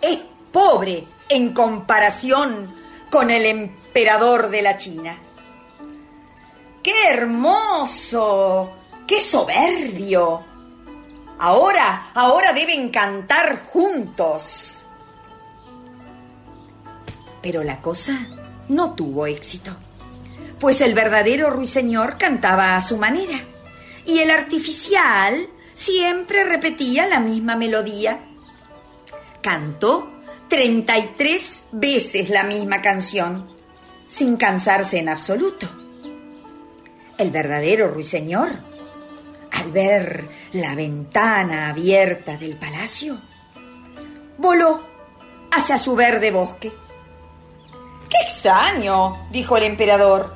es 0.00 0.18
pobre 0.50 1.06
en 1.28 1.52
comparación 1.52 2.74
con 3.10 3.30
el 3.30 3.44
emperador 3.46 4.50
de 4.50 4.62
la 4.62 4.76
China. 4.76 5.18
¡Qué 6.82 7.08
hermoso! 7.08 8.72
¡Qué 9.06 9.20
soberbio! 9.20 10.44
Ahora, 11.38 12.10
ahora 12.14 12.52
deben 12.52 12.90
cantar 12.90 13.66
juntos. 13.66 14.82
Pero 17.40 17.62
la 17.62 17.80
cosa 17.80 18.26
no 18.68 18.94
tuvo 18.94 19.26
éxito, 19.26 19.76
pues 20.60 20.80
el 20.80 20.94
verdadero 20.94 21.50
ruiseñor 21.50 22.18
cantaba 22.18 22.76
a 22.76 22.80
su 22.80 22.96
manera 22.96 23.38
y 24.04 24.18
el 24.18 24.30
artificial 24.30 25.48
siempre 25.74 26.42
repetía 26.42 27.06
la 27.06 27.20
misma 27.20 27.54
melodía. 27.54 28.20
Cantó 29.40 30.10
33 30.48 31.60
veces 31.72 32.30
la 32.30 32.42
misma 32.42 32.82
canción, 32.82 33.48
sin 34.06 34.36
cansarse 34.36 34.98
en 34.98 35.08
absoluto. 35.08 35.68
El 37.18 37.30
verdadero 37.30 37.88
ruiseñor 37.88 38.50
al 39.52 39.72
ver 39.72 40.28
la 40.52 40.74
ventana 40.74 41.70
abierta 41.70 42.36
del 42.36 42.56
palacio, 42.56 43.20
voló 44.36 44.80
hacia 45.50 45.78
su 45.78 45.94
verde 45.94 46.30
bosque. 46.30 46.72
¡Qué 48.08 48.18
extraño! 48.22 49.28
dijo 49.30 49.56
el 49.56 49.64
emperador. 49.64 50.34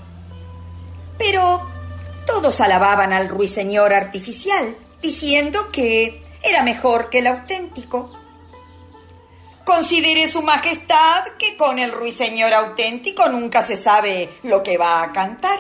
Pero 1.19 1.67
todos 2.27 2.61
alababan 2.61 3.13
al 3.13 3.29
ruiseñor 3.29 3.95
artificial, 3.95 4.77
diciendo 5.01 5.71
que 5.71 6.23
era 6.43 6.63
mejor 6.63 7.11
que 7.11 7.21
el 7.21 7.29
auténtico. 7.29 8.13
Considere 9.65 10.27
su 10.27 10.43
majestad 10.43 11.25
que 11.39 11.57
con 11.57 11.79
el 11.79 11.93
ruiseñor 11.93 12.53
auténtico 12.53 13.29
nunca 13.29 13.63
se 13.63 13.77
sabe 13.77 14.29
lo 14.43 14.63
que 14.63 14.77
va 14.77 15.03
a 15.03 15.13
cantar. 15.13 15.59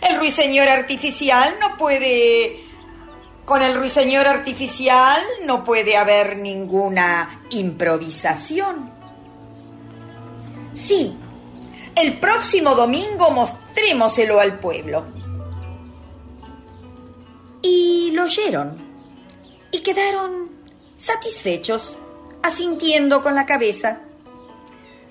El 0.00 0.16
ruiseñor 0.18 0.68
artificial 0.68 1.56
no 1.60 1.76
puede... 1.76 2.64
Con 3.44 3.62
el 3.62 3.78
ruiseñor 3.78 4.26
artificial 4.26 5.22
no 5.44 5.64
puede 5.64 5.96
haber 5.96 6.36
ninguna 6.36 7.42
improvisación. 7.48 8.92
Sí, 10.74 11.18
el 11.96 12.18
próximo 12.18 12.74
domingo 12.74 13.30
mostrémoselo 13.30 14.38
al 14.38 14.60
pueblo. 14.60 15.06
Y 17.62 18.10
lo 18.12 18.24
oyeron 18.24 18.76
y 19.72 19.80
quedaron 19.80 20.50
satisfechos, 20.98 21.96
asintiendo 22.42 23.22
con 23.22 23.34
la 23.34 23.46
cabeza. 23.46 24.00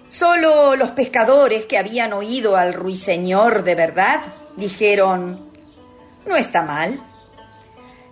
Solo 0.10 0.76
los 0.76 0.92
pescadores 0.92 1.66
que 1.66 1.78
habían 1.78 2.14
oído 2.14 2.56
al 2.56 2.74
ruiseñor 2.74 3.64
de 3.64 3.76
verdad 3.76 4.22
dijeron, 4.58 5.40
no 6.26 6.36
está 6.36 6.64
mal. 6.64 7.00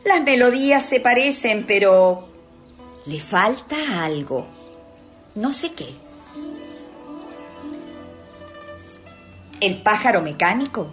Las 0.06 0.22
melodías 0.22 0.86
se 0.86 1.00
parecen, 1.00 1.66
pero 1.68 2.28
le 3.06 3.20
falta 3.20 3.76
algo. 4.04 4.48
No 5.36 5.52
sé 5.52 5.74
qué. 5.74 5.94
El 9.60 9.82
pájaro 9.82 10.22
mecánico 10.22 10.88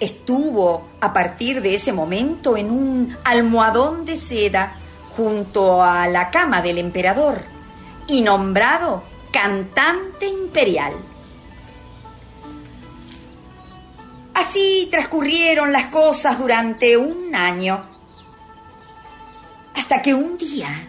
estuvo 0.00 0.88
a 1.00 1.12
partir 1.12 1.60
de 1.60 1.74
ese 1.74 1.92
momento 1.92 2.56
en 2.56 2.70
un 2.70 3.16
almohadón 3.24 4.04
de 4.04 4.16
seda 4.16 4.76
junto 5.16 5.82
a 5.82 6.08
la 6.08 6.30
cama 6.30 6.62
del 6.62 6.78
emperador 6.78 7.42
y 8.06 8.22
nombrado 8.22 9.02
cantante 9.32 10.26
imperial. 10.26 10.92
Así 14.34 14.88
transcurrieron 14.90 15.72
las 15.72 15.86
cosas 15.86 16.38
durante 16.38 16.96
un 16.96 17.34
año, 17.34 17.86
hasta 19.74 20.00
que 20.00 20.14
un 20.14 20.38
día 20.38 20.88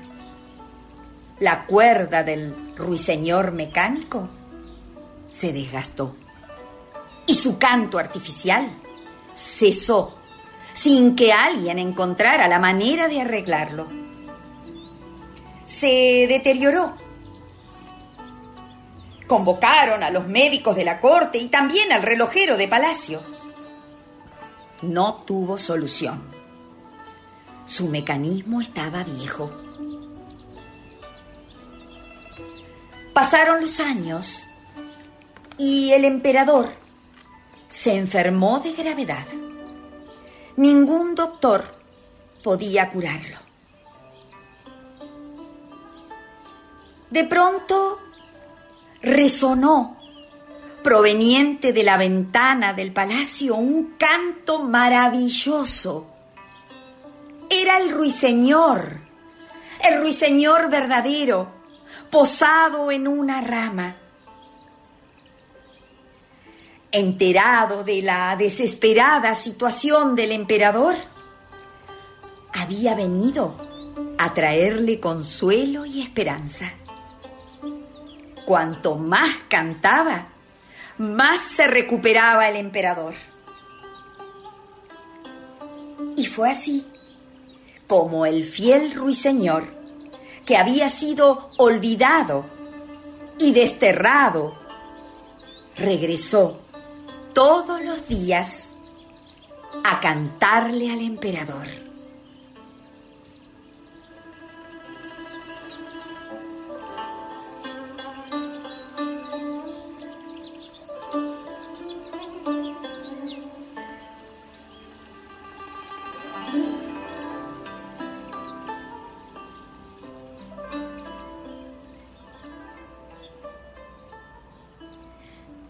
la 1.40 1.66
cuerda 1.66 2.24
del 2.24 2.76
ruiseñor 2.76 3.52
mecánico 3.52 4.30
se 5.30 5.52
desgastó 5.52 6.16
y 7.26 7.36
su 7.36 7.58
canto 7.58 7.98
artificial 7.98 8.70
cesó 9.36 10.16
sin 10.74 11.16
que 11.16 11.34
alguien 11.34 11.80
encontrara 11.80 12.48
la 12.48 12.60
manera 12.60 13.08
de 13.08 13.22
arreglarlo. 13.22 13.88
Se 15.66 16.26
deterioró 16.28 16.96
Convocaron 19.28 20.04
a 20.04 20.10
los 20.10 20.28
médicos 20.28 20.76
de 20.76 20.86
la 20.86 21.00
corte 21.00 21.38
y 21.38 21.48
también 21.48 21.92
al 21.92 22.04
relojero 22.04 22.58
de 22.58 22.68
palacio. 22.68 23.33
No 24.84 25.24
tuvo 25.26 25.58
solución. 25.58 26.22
Su 27.66 27.88
mecanismo 27.88 28.60
estaba 28.60 29.06
viejo. 29.06 29.50
Pasaron 33.14 33.62
los 33.62 33.80
años 33.80 34.44
y 35.58 35.94
el 35.94 36.04
emperador 36.04 36.70
se 37.70 37.96
enfermó 37.96 38.60
de 38.60 38.74
gravedad. 38.74 39.26
Ningún 40.58 41.16
doctor 41.16 41.64
podía 42.44 42.90
curarlo. 42.92 43.38
De 47.10 47.24
pronto 47.24 48.00
resonó, 49.02 49.98
proveniente 50.84 51.72
de 51.74 51.82
la 51.84 51.98
ventana 51.98 52.74
del 52.74 52.92
palacio, 52.92 53.56
un 53.56 53.96
canto 53.98 54.62
maravilloso. 54.62 56.08
Era 57.50 57.80
el 57.80 57.92
ruiseñor, 57.92 59.00
el 59.82 60.00
ruiseñor 60.00 60.70
verdadero, 60.70 61.48
posado 62.12 62.92
en 62.92 63.08
una 63.08 63.42
rama. 63.42 63.96
Enterado 66.92 67.84
de 67.84 68.02
la 68.04 68.36
desesperada 68.36 69.34
situación 69.34 70.16
del 70.16 70.32
emperador, 70.32 70.96
había 72.54 72.94
venido 72.94 73.58
a 74.20 74.34
traerle 74.34 75.00
consuelo 75.00 75.86
y 75.86 76.02
esperanza. 76.02 76.72
Cuanto 78.46 78.96
más 78.96 79.30
cantaba, 79.48 80.33
más 80.98 81.42
se 81.42 81.68
recuperaba 81.68 82.48
el 82.50 82.58
emperador. 82.58 83.14
Y 86.16 86.26
fue 86.26 86.52
así 86.52 86.86
como 87.88 88.26
el 88.26 88.44
fiel 88.44 88.94
ruiseñor, 88.94 89.66
que 90.46 90.58
había 90.58 90.90
sido 90.90 91.50
olvidado 91.58 92.46
y 93.40 93.54
desterrado, 93.54 94.56
regresó 95.76 96.60
todos 97.34 97.82
los 97.84 98.08
días 98.08 98.70
a 99.84 100.00
cantarle 100.00 100.92
al 100.92 101.00
emperador. 101.00 101.83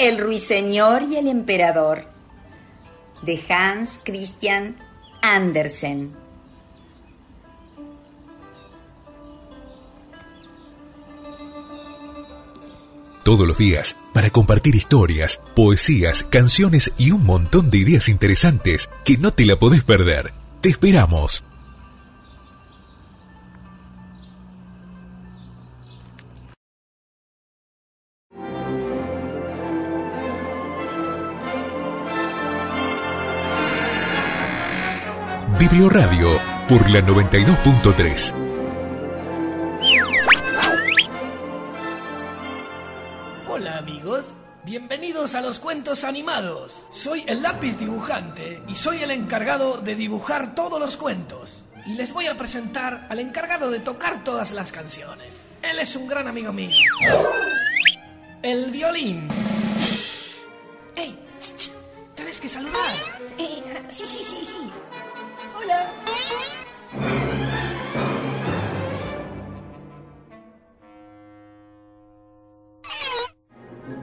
El 0.03 0.17
ruiseñor 0.17 1.03
y 1.03 1.15
el 1.15 1.29
emperador 1.29 2.03
de 3.21 3.41
Hans 3.47 4.01
Christian 4.03 4.75
Andersen. 5.21 6.11
Todos 13.23 13.47
los 13.47 13.57
días, 13.57 13.95
para 14.13 14.29
compartir 14.29 14.75
historias, 14.75 15.39
poesías, 15.55 16.23
canciones 16.23 16.91
y 16.97 17.11
un 17.11 17.25
montón 17.25 17.71
de 17.71 17.77
ideas 17.77 18.09
interesantes 18.09 18.89
que 19.05 19.17
no 19.17 19.31
te 19.31 19.45
la 19.45 19.57
podés 19.57 19.85
perder. 19.85 20.33
Te 20.59 20.67
esperamos. 20.67 21.45
Radio 35.69 36.41
por 36.67 36.89
la 36.89 36.99
92.3. 36.99 38.33
Hola 43.47 43.77
amigos, 43.77 44.39
bienvenidos 44.65 45.35
a 45.35 45.41
los 45.41 45.59
cuentos 45.59 46.03
animados. 46.03 46.85
Soy 46.89 47.23
el 47.27 47.41
lápiz 47.41 47.77
dibujante 47.77 48.61
y 48.67 48.75
soy 48.75 49.03
el 49.03 49.11
encargado 49.11 49.77
de 49.77 49.95
dibujar 49.95 50.53
todos 50.53 50.81
los 50.81 50.97
cuentos. 50.97 51.63
Y 51.85 51.93
les 51.93 52.11
voy 52.11 52.27
a 52.27 52.37
presentar 52.37 53.07
al 53.09 53.19
encargado 53.19 53.71
de 53.71 53.79
tocar 53.79 54.21
todas 54.25 54.51
las 54.51 54.73
canciones. 54.73 55.43
Él 55.61 55.79
es 55.79 55.95
un 55.95 56.09
gran 56.09 56.27
amigo 56.27 56.51
mío. 56.51 56.75
El 58.41 58.69
violín. 58.69 59.29
¡Ey! 60.97 61.17
¡Tienes 62.15 62.39
que 62.41 62.49
saludar! 62.49 63.23
Eh, 63.37 63.63
sí, 63.89 64.03
sí, 64.05 64.23
sí, 64.23 64.45
sí. 64.45 64.71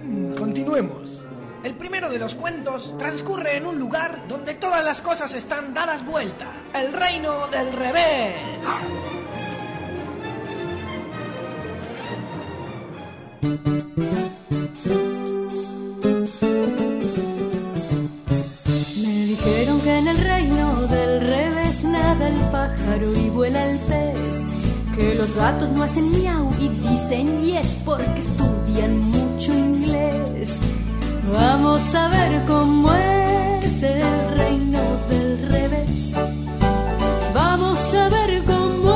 Mm, 0.03 0.35
continuemos. 0.35 1.25
El 1.63 1.75
primero 1.75 2.09
de 2.09 2.19
los 2.19 2.35
cuentos 2.35 2.97
transcurre 2.99 3.57
en 3.57 3.67
un 3.67 3.79
lugar 3.79 4.27
donde 4.29 4.55
todas 4.55 4.85
las 4.85 5.01
cosas 5.03 5.35
están 5.35 5.75
dadas 5.75 6.05
vuelta. 6.05 6.47
El 6.75 6.93
reino 6.93 7.49
del 7.49 7.73
revés. 7.73 8.37
Vuela 23.51 23.67
el 23.67 23.79
pez, 23.79 24.45
que 24.95 25.15
los 25.15 25.35
gatos 25.35 25.71
no 25.71 25.83
hacen 25.83 26.11
miau 26.11 26.49
y 26.59 26.69
dicen 26.69 27.45
y 27.45 27.57
es 27.57 27.77
porque 27.85 28.21
estudian 28.21 28.99
mucho 28.99 29.53
inglés. 29.53 30.57
Vamos 31.33 31.95
a 31.95 32.09
ver 32.09 32.43
cómo 32.47 32.93
es 32.93 33.83
el 33.83 34.03
reino 34.37 34.81
del 35.09 35.49
revés. 35.49 36.13
Vamos 37.35 37.95
a 37.95 38.09
ver 38.09 38.43
cómo 38.45 38.95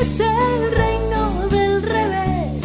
es 0.00 0.20
el 0.20 0.76
reino 0.82 1.48
del 1.48 1.82
revés. 1.82 2.64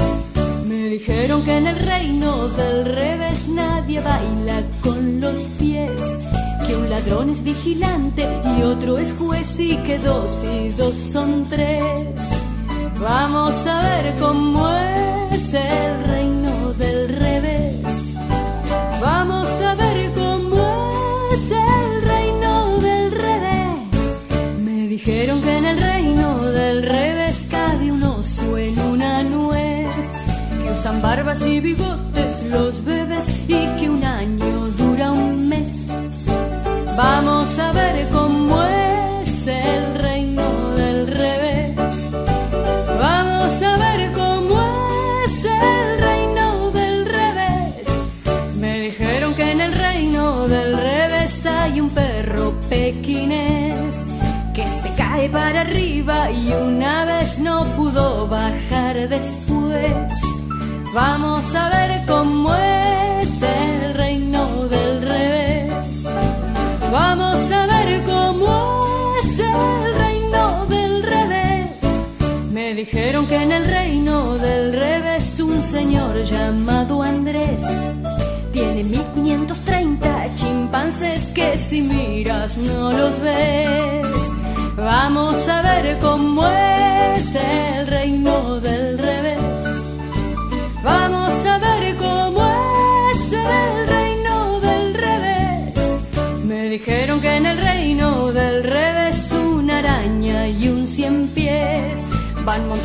Me 0.68 0.90
dijeron 0.90 1.44
que 1.44 1.58
en 1.58 1.68
el 1.68 1.76
reino 1.76 2.48
del 2.50 2.86
revés 2.86 3.48
nadie 3.48 4.00
baila 4.02 4.64
con 4.82 5.22
los 5.22 5.42
pies 5.60 6.25
que 6.68 6.76
un 6.76 6.90
ladrón 6.90 7.30
es 7.30 7.44
vigilante 7.44 8.28
y 8.58 8.62
otro 8.64 8.98
es 8.98 9.14
juez 9.14 9.60
y 9.60 9.78
que 9.78 10.00
dos 10.00 10.44
y 10.44 10.70
dos 10.70 10.96
son 10.96 11.44
tres. 11.50 12.26
Vamos 13.00 13.68
a 13.68 13.82
ver 13.82 14.16
cómo 14.20 14.70
es 15.32 15.54
el 15.54 16.04
reino 16.08 16.74
del 16.74 17.10
revés. 17.10 17.82
Vamos 19.02 19.48
a 19.62 19.76
ver 19.76 20.12
cómo 20.16 21.30
es 21.34 21.52
el 21.52 22.02
reino 22.04 22.78
del 22.80 23.12
revés. 23.12 24.60
Me 24.64 24.88
dijeron 24.88 25.42
que 25.42 25.58
en 25.58 25.66
el 25.66 25.78
reino 25.80 26.42
del 26.44 26.84
revés 26.84 27.46
cabe 27.50 27.92
un 27.92 28.04
oso 28.04 28.58
en 28.58 28.80
una 28.80 29.24
nuez, 29.24 30.12
que 30.62 30.72
usan 30.72 31.02
barbas 31.02 31.46
y 31.46 31.60
bigotes 31.60 32.44
los 32.50 32.84
bebés 32.84 33.28
y 33.48 33.68
que 33.78 33.90
un 33.90 33.95
Vamos 37.08 37.60
a 37.60 37.72
ver 37.72 38.10
cómo 38.10 38.64
es 38.64 39.48
el 39.48 39.94
reino 39.94 40.72
del 40.72 41.06
revés. 41.06 41.76
Vamos 43.00 43.62
a 43.62 43.78
ver 43.78 44.12
cómo 44.12 44.58
es 45.24 45.46
el 45.46 46.02
reino 46.02 46.72
del 46.72 47.06
revés. 47.06 47.88
Me 48.60 48.80
dijeron 48.80 49.36
que 49.36 49.52
en 49.52 49.62
el 49.62 49.74
reino 49.74 50.48
del 50.48 50.76
revés 50.76 51.46
hay 51.46 51.80
un 51.80 51.90
perro 51.92 52.60
pequinés 52.70 53.88
que 54.56 54.68
se 54.68 54.92
cae 54.96 55.30
para 55.30 55.62
arriba 55.62 56.32
y 56.32 56.52
una 56.54 57.06
vez 57.06 57.38
no 57.38 57.76
pudo 57.76 58.28
bajar 58.28 59.08
después. 59.08 60.12
Vamos 60.92 61.54
a 61.54 61.70
ver 61.70 62.06
cómo 62.08 62.56
es 62.56 62.85
que 73.28 73.36
en 73.36 73.52
el 73.52 73.66
reino 73.66 74.38
del 74.38 74.74
revés 74.74 75.40
un 75.40 75.62
señor 75.62 76.24
llamado 76.24 77.02
Andrés. 77.02 77.60
Tiene 78.52 78.84
1530 78.84 80.36
chimpancés 80.36 81.26
que 81.34 81.58
si 81.58 81.82
miras 81.82 82.58
no 82.58 82.92
los 82.94 83.20
ves. 83.20 84.08
Vamos 84.78 85.48
a 85.48 85.62
ver 85.62 85.98
cómo 86.00 86.46
es 86.46 87.36
el 87.36 87.88
reino 87.88 88.60
del 88.60 88.95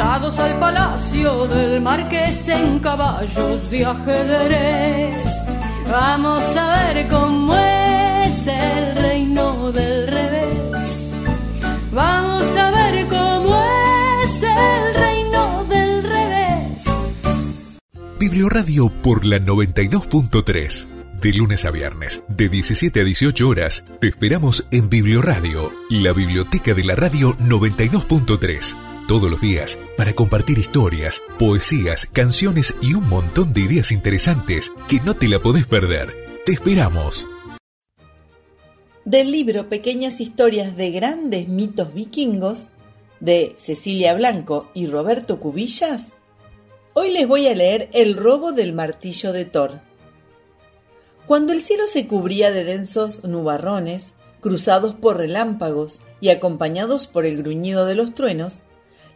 montados 0.00 0.38
al 0.38 0.58
palacio 0.58 1.46
del 1.46 1.80
marqués 1.82 2.48
en 2.48 2.78
caballos 2.78 3.70
de 3.70 3.84
ajedrez. 3.84 5.14
Vamos 5.90 6.42
a 6.56 6.92
ver 6.92 7.06
cómo 7.08 7.54
es 7.54 8.46
el 8.46 8.96
reino 8.96 9.70
del 9.72 10.06
revés. 10.06 10.56
Vamos 11.92 12.56
a 12.56 12.70
ver 12.70 13.06
cómo 13.08 13.62
es 14.24 14.42
el 14.42 14.94
reino 14.94 15.64
del 15.64 16.02
revés. 16.02 16.82
Biblioradio 18.18 18.88
por 19.02 19.26
la 19.26 19.38
92.3. 19.38 20.86
De 21.20 21.32
lunes 21.34 21.66
a 21.66 21.70
viernes, 21.70 22.22
de 22.28 22.48
17 22.48 23.00
a 23.02 23.04
18 23.04 23.46
horas, 23.46 23.84
te 24.00 24.08
esperamos 24.08 24.66
en 24.70 24.88
Biblioradio, 24.88 25.70
la 25.90 26.14
biblioteca 26.14 26.72
de 26.72 26.84
la 26.84 26.96
radio 26.96 27.36
92.3. 27.36 28.89
Todos 29.10 29.28
los 29.28 29.40
días 29.40 29.76
para 29.96 30.14
compartir 30.14 30.56
historias, 30.58 31.20
poesías, 31.36 32.06
canciones 32.06 32.76
y 32.80 32.94
un 32.94 33.08
montón 33.08 33.52
de 33.52 33.62
ideas 33.62 33.90
interesantes 33.90 34.70
que 34.88 35.00
no 35.00 35.16
te 35.16 35.26
la 35.26 35.40
podés 35.40 35.66
perder. 35.66 36.10
Te 36.46 36.52
esperamos. 36.52 37.26
Del 39.04 39.32
libro 39.32 39.68
Pequeñas 39.68 40.20
historias 40.20 40.76
de 40.76 40.92
grandes 40.92 41.48
mitos 41.48 41.92
vikingos 41.92 42.68
de 43.18 43.52
Cecilia 43.56 44.14
Blanco 44.14 44.70
y 44.74 44.86
Roberto 44.86 45.40
Cubillas, 45.40 46.18
hoy 46.94 47.10
les 47.10 47.26
voy 47.26 47.48
a 47.48 47.54
leer 47.56 47.88
El 47.92 48.16
robo 48.16 48.52
del 48.52 48.72
martillo 48.74 49.32
de 49.32 49.44
Thor. 49.44 49.80
Cuando 51.26 51.52
el 51.52 51.62
cielo 51.62 51.88
se 51.88 52.06
cubría 52.06 52.52
de 52.52 52.62
densos 52.62 53.24
nubarrones, 53.24 54.14
cruzados 54.40 54.94
por 54.94 55.16
relámpagos 55.16 55.98
y 56.20 56.28
acompañados 56.28 57.08
por 57.08 57.26
el 57.26 57.38
gruñido 57.38 57.86
de 57.86 57.96
los 57.96 58.14
truenos, 58.14 58.60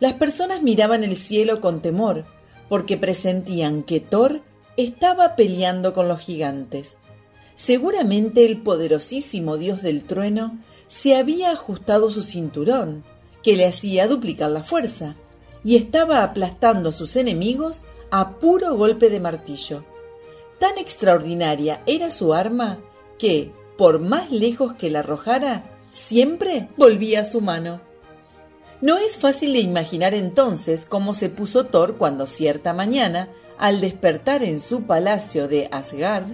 las 0.04 0.12
personas 0.12 0.60
miraban 0.60 1.02
el 1.02 1.16
cielo 1.16 1.62
con 1.62 1.80
temor, 1.80 2.26
porque 2.68 2.98
presentían 2.98 3.82
que 3.82 4.00
Thor 4.00 4.42
estaba 4.76 5.34
peleando 5.34 5.94
con 5.94 6.08
los 6.08 6.20
gigantes. 6.20 6.98
Seguramente 7.54 8.44
el 8.44 8.60
poderosísimo 8.60 9.56
dios 9.56 9.80
del 9.80 10.04
trueno 10.04 10.58
se 10.88 11.16
había 11.16 11.52
ajustado 11.52 12.10
su 12.10 12.22
cinturón, 12.22 13.02
que 13.42 13.56
le 13.56 13.64
hacía 13.64 14.06
duplicar 14.06 14.50
la 14.50 14.62
fuerza, 14.62 15.16
y 15.64 15.76
estaba 15.76 16.22
aplastando 16.22 16.90
a 16.90 16.92
sus 16.92 17.16
enemigos 17.16 17.84
a 18.10 18.38
puro 18.38 18.76
golpe 18.76 19.08
de 19.08 19.20
martillo. 19.20 19.86
Tan 20.58 20.76
extraordinaria 20.76 21.80
era 21.86 22.10
su 22.10 22.34
arma 22.34 22.78
que, 23.18 23.52
por 23.78 24.00
más 24.00 24.30
lejos 24.30 24.74
que 24.74 24.90
la 24.90 24.98
arrojara, 24.98 25.64
siempre 25.88 26.68
volvía 26.76 27.22
a 27.22 27.24
su 27.24 27.40
mano. 27.40 27.93
No 28.84 28.98
es 28.98 29.16
fácil 29.16 29.54
de 29.54 29.60
imaginar 29.60 30.12
entonces 30.12 30.84
cómo 30.84 31.14
se 31.14 31.30
puso 31.30 31.64
Thor 31.64 31.96
cuando 31.96 32.26
cierta 32.26 32.74
mañana, 32.74 33.30
al 33.56 33.80
despertar 33.80 34.44
en 34.44 34.60
su 34.60 34.82
palacio 34.82 35.48
de 35.48 35.70
Asgard, 35.72 36.26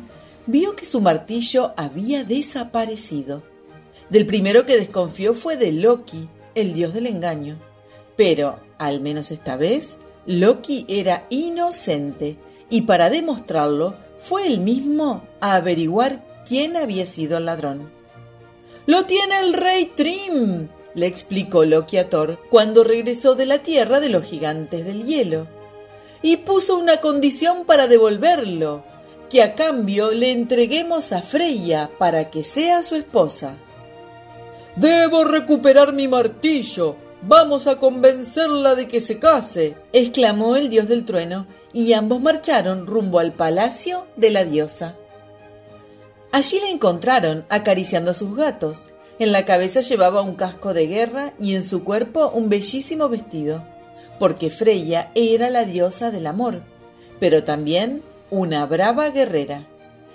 vio 0.47 0.75
que 0.75 0.85
su 0.85 1.01
martillo 1.01 1.73
había 1.77 2.25
desaparecido. 2.25 3.45
Del 4.09 4.27
primero 4.27 4.67
que 4.67 4.77
desconfió 4.77 5.33
fue 5.35 5.57
de 5.57 5.71
Loki, 5.71 6.29
el 6.57 6.73
dios 6.73 6.93
del 6.93 7.07
engaño. 7.07 7.57
Pero, 8.17 8.59
al 8.79 9.01
menos 9.01 9.31
esta 9.31 9.57
vez, 9.57 9.99
Loki 10.27 10.87
era 10.89 11.29
inocente 11.31 12.37
y 12.69 12.83
para 12.83 13.11
demostrarlo 13.11 13.95
fue 14.25 14.49
él 14.49 14.59
mismo 14.59 15.23
a 15.41 15.55
averiguar 15.55 16.43
quién 16.49 16.77
había 16.77 17.07
sido 17.07 17.39
el 17.39 17.45
ladrón. 17.45 17.93
Lo 18.87 19.05
tiene 19.05 19.39
el 19.39 19.53
rey 19.53 19.93
Trim, 19.95 20.69
le 20.95 21.07
explicó 21.07 21.65
Loki 21.65 21.99
a 21.99 22.09
Thor 22.09 22.39
cuando 22.51 22.85
regresó 22.85 23.35
de 23.35 23.47
la 23.47 23.59
tierra 23.59 24.01
de 24.01 24.09
los 24.09 24.25
gigantes 24.25 24.85
del 24.85 25.05
hielo. 25.05 25.47
Y 26.23 26.39
puso 26.39 26.79
una 26.79 27.01
condición 27.01 27.65
para 27.65 27.87
devolverlo, 27.87 28.85
que 29.31 29.43
a 29.43 29.55
cambio 29.55 30.11
le 30.11 30.33
entreguemos 30.33 31.13
a 31.13 31.23
Freya 31.23 31.91
para 31.99 32.31
que 32.31 32.43
sea 32.43 32.83
su 32.83 32.97
esposa. 32.97 33.57
Debo 34.77 35.25
recuperar 35.25 35.93
mi 35.93 36.09
martillo. 36.09 36.97
Vamos 37.23 37.67
a 37.67 37.77
convencerla 37.77 38.75
de 38.75 38.89
que 38.89 39.01
se 39.01 39.19
case, 39.19 39.77
exclamó 39.93 40.57
el 40.57 40.69
dios 40.69 40.89
del 40.89 41.05
trueno, 41.05 41.47
y 41.73 41.93
ambos 41.93 42.21
marcharon 42.21 42.87
rumbo 42.87 43.19
al 43.19 43.33
palacio 43.33 44.07
de 44.17 44.31
la 44.31 44.45
diosa. 44.45 44.97
Allí 46.33 46.61
la 46.61 46.71
encontraron 46.71 47.45
acariciando 47.49 48.13
a 48.13 48.15
sus 48.15 48.35
gatos. 48.35 48.89
En 49.21 49.33
la 49.33 49.45
cabeza 49.45 49.83
llevaba 49.83 50.23
un 50.23 50.35
casco 50.35 50.73
de 50.73 50.87
guerra 50.87 51.35
y 51.39 51.55
en 51.55 51.63
su 51.63 51.85
cuerpo 51.85 52.31
un 52.31 52.49
bellísimo 52.49 53.11
vestido, 53.11 53.63
porque 54.19 54.49
Freya 54.49 55.13
era 55.15 55.51
la 55.51 55.67
diosa 55.67 56.11
del 56.11 56.27
amor, 56.27 56.63
pero 57.19 57.45
también 57.45 58.03
una 58.31 58.65
brava 58.65 59.11
guerrera. 59.11 59.69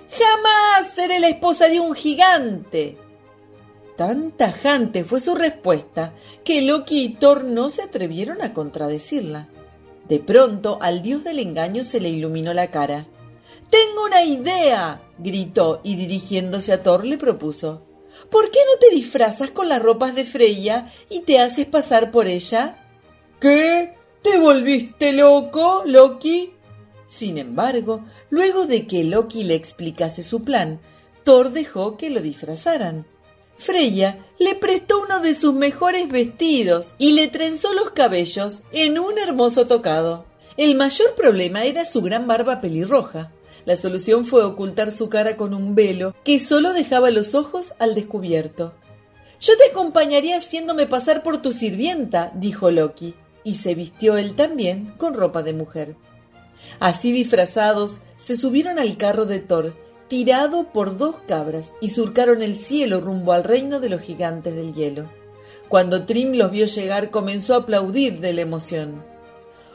Jamás 0.09 0.91
seré 0.91 1.19
la 1.19 1.27
esposa 1.27 1.67
de 1.67 1.79
un 1.79 1.93
gigante. 1.93 2.97
Tan 3.95 4.31
tajante 4.31 5.03
fue 5.03 5.19
su 5.19 5.35
respuesta 5.35 6.15
que 6.43 6.63
Loki 6.63 7.03
y 7.03 7.09
Thor 7.09 7.43
no 7.43 7.69
se 7.69 7.83
atrevieron 7.83 8.41
a 8.41 8.53
contradecirla. 8.53 9.49
De 10.09 10.19
pronto 10.19 10.79
al 10.81 11.03
dios 11.03 11.23
del 11.23 11.37
engaño 11.37 11.83
se 11.83 12.01
le 12.01 12.09
iluminó 12.09 12.55
la 12.55 12.71
cara. 12.71 13.05
Tengo 13.69 14.03
una 14.03 14.23
idea. 14.23 15.03
gritó 15.19 15.81
y 15.83 15.95
dirigiéndose 15.95 16.73
a 16.73 16.81
Thor 16.81 17.05
le 17.05 17.19
propuso. 17.19 17.84
¿Por 18.29 18.51
qué 18.51 18.59
no 18.65 18.79
te 18.79 18.95
disfrazas 18.95 19.51
con 19.51 19.69
las 19.69 19.81
ropas 19.81 20.15
de 20.15 20.25
Freya 20.25 20.91
y 21.09 21.21
te 21.21 21.39
haces 21.39 21.65
pasar 21.65 22.11
por 22.11 22.27
ella? 22.27 22.77
¿Qué? 23.39 23.93
¿Te 24.21 24.37
volviste 24.37 25.13
loco, 25.13 25.83
Loki? 25.85 26.51
Sin 27.05 27.37
embargo, 27.37 28.03
luego 28.29 28.65
de 28.65 28.87
que 28.87 29.03
Loki 29.03 29.43
le 29.43 29.55
explicase 29.55 30.23
su 30.23 30.43
plan, 30.43 30.79
Thor 31.23 31.51
dejó 31.51 31.97
que 31.97 32.09
lo 32.09 32.21
disfrazaran. 32.21 33.05
Freya 33.57 34.17
le 34.37 34.55
prestó 34.55 35.01
uno 35.01 35.19
de 35.19 35.33
sus 35.33 35.53
mejores 35.53 36.09
vestidos 36.09 36.93
y 36.97 37.13
le 37.13 37.27
trenzó 37.27 37.73
los 37.73 37.91
cabellos 37.91 38.63
en 38.71 38.99
un 38.99 39.17
hermoso 39.17 39.67
tocado. 39.67 40.25
El 40.57 40.75
mayor 40.75 41.15
problema 41.15 41.63
era 41.63 41.85
su 41.85 42.01
gran 42.01 42.27
barba 42.27 42.61
pelirroja. 42.61 43.31
La 43.63 43.75
solución 43.75 44.25
fue 44.25 44.43
ocultar 44.43 44.91
su 44.91 45.09
cara 45.09 45.37
con 45.37 45.53
un 45.53 45.75
velo 45.75 46.13
que 46.23 46.39
solo 46.39 46.73
dejaba 46.73 47.09
los 47.09 47.33
ojos 47.33 47.73
al 47.79 47.95
descubierto. 47.95 48.73
Yo 49.39 49.53
te 49.57 49.71
acompañaría 49.71 50.37
haciéndome 50.37 50.87
pasar 50.87 51.23
por 51.23 51.41
tu 51.41 51.51
sirvienta, 51.51 52.31
dijo 52.35 52.71
Loki, 52.71 53.15
y 53.43 53.55
se 53.55 53.75
vistió 53.75 54.17
él 54.17 54.35
también 54.35 54.93
con 54.97 55.13
ropa 55.13 55.43
de 55.43 55.53
mujer. 55.53 55.95
Así 56.79 57.11
disfrazados, 57.11 57.95
se 58.17 58.35
subieron 58.35 58.79
al 58.79 58.97
carro 58.97 59.25
de 59.25 59.39
Thor, 59.39 59.75
tirado 60.07 60.71
por 60.71 60.97
dos 60.97 61.15
cabras, 61.27 61.73
y 61.81 61.89
surcaron 61.89 62.41
el 62.41 62.57
cielo 62.57 63.01
rumbo 63.01 63.33
al 63.33 63.43
reino 63.43 63.79
de 63.79 63.89
los 63.89 64.01
gigantes 64.01 64.55
del 64.55 64.73
hielo. 64.73 65.09
Cuando 65.67 66.05
Trim 66.05 66.33
los 66.33 66.51
vio 66.51 66.67
llegar, 66.67 67.11
comenzó 67.11 67.55
a 67.55 67.57
aplaudir 67.57 68.19
de 68.19 68.33
la 68.33 68.41
emoción. 68.41 69.03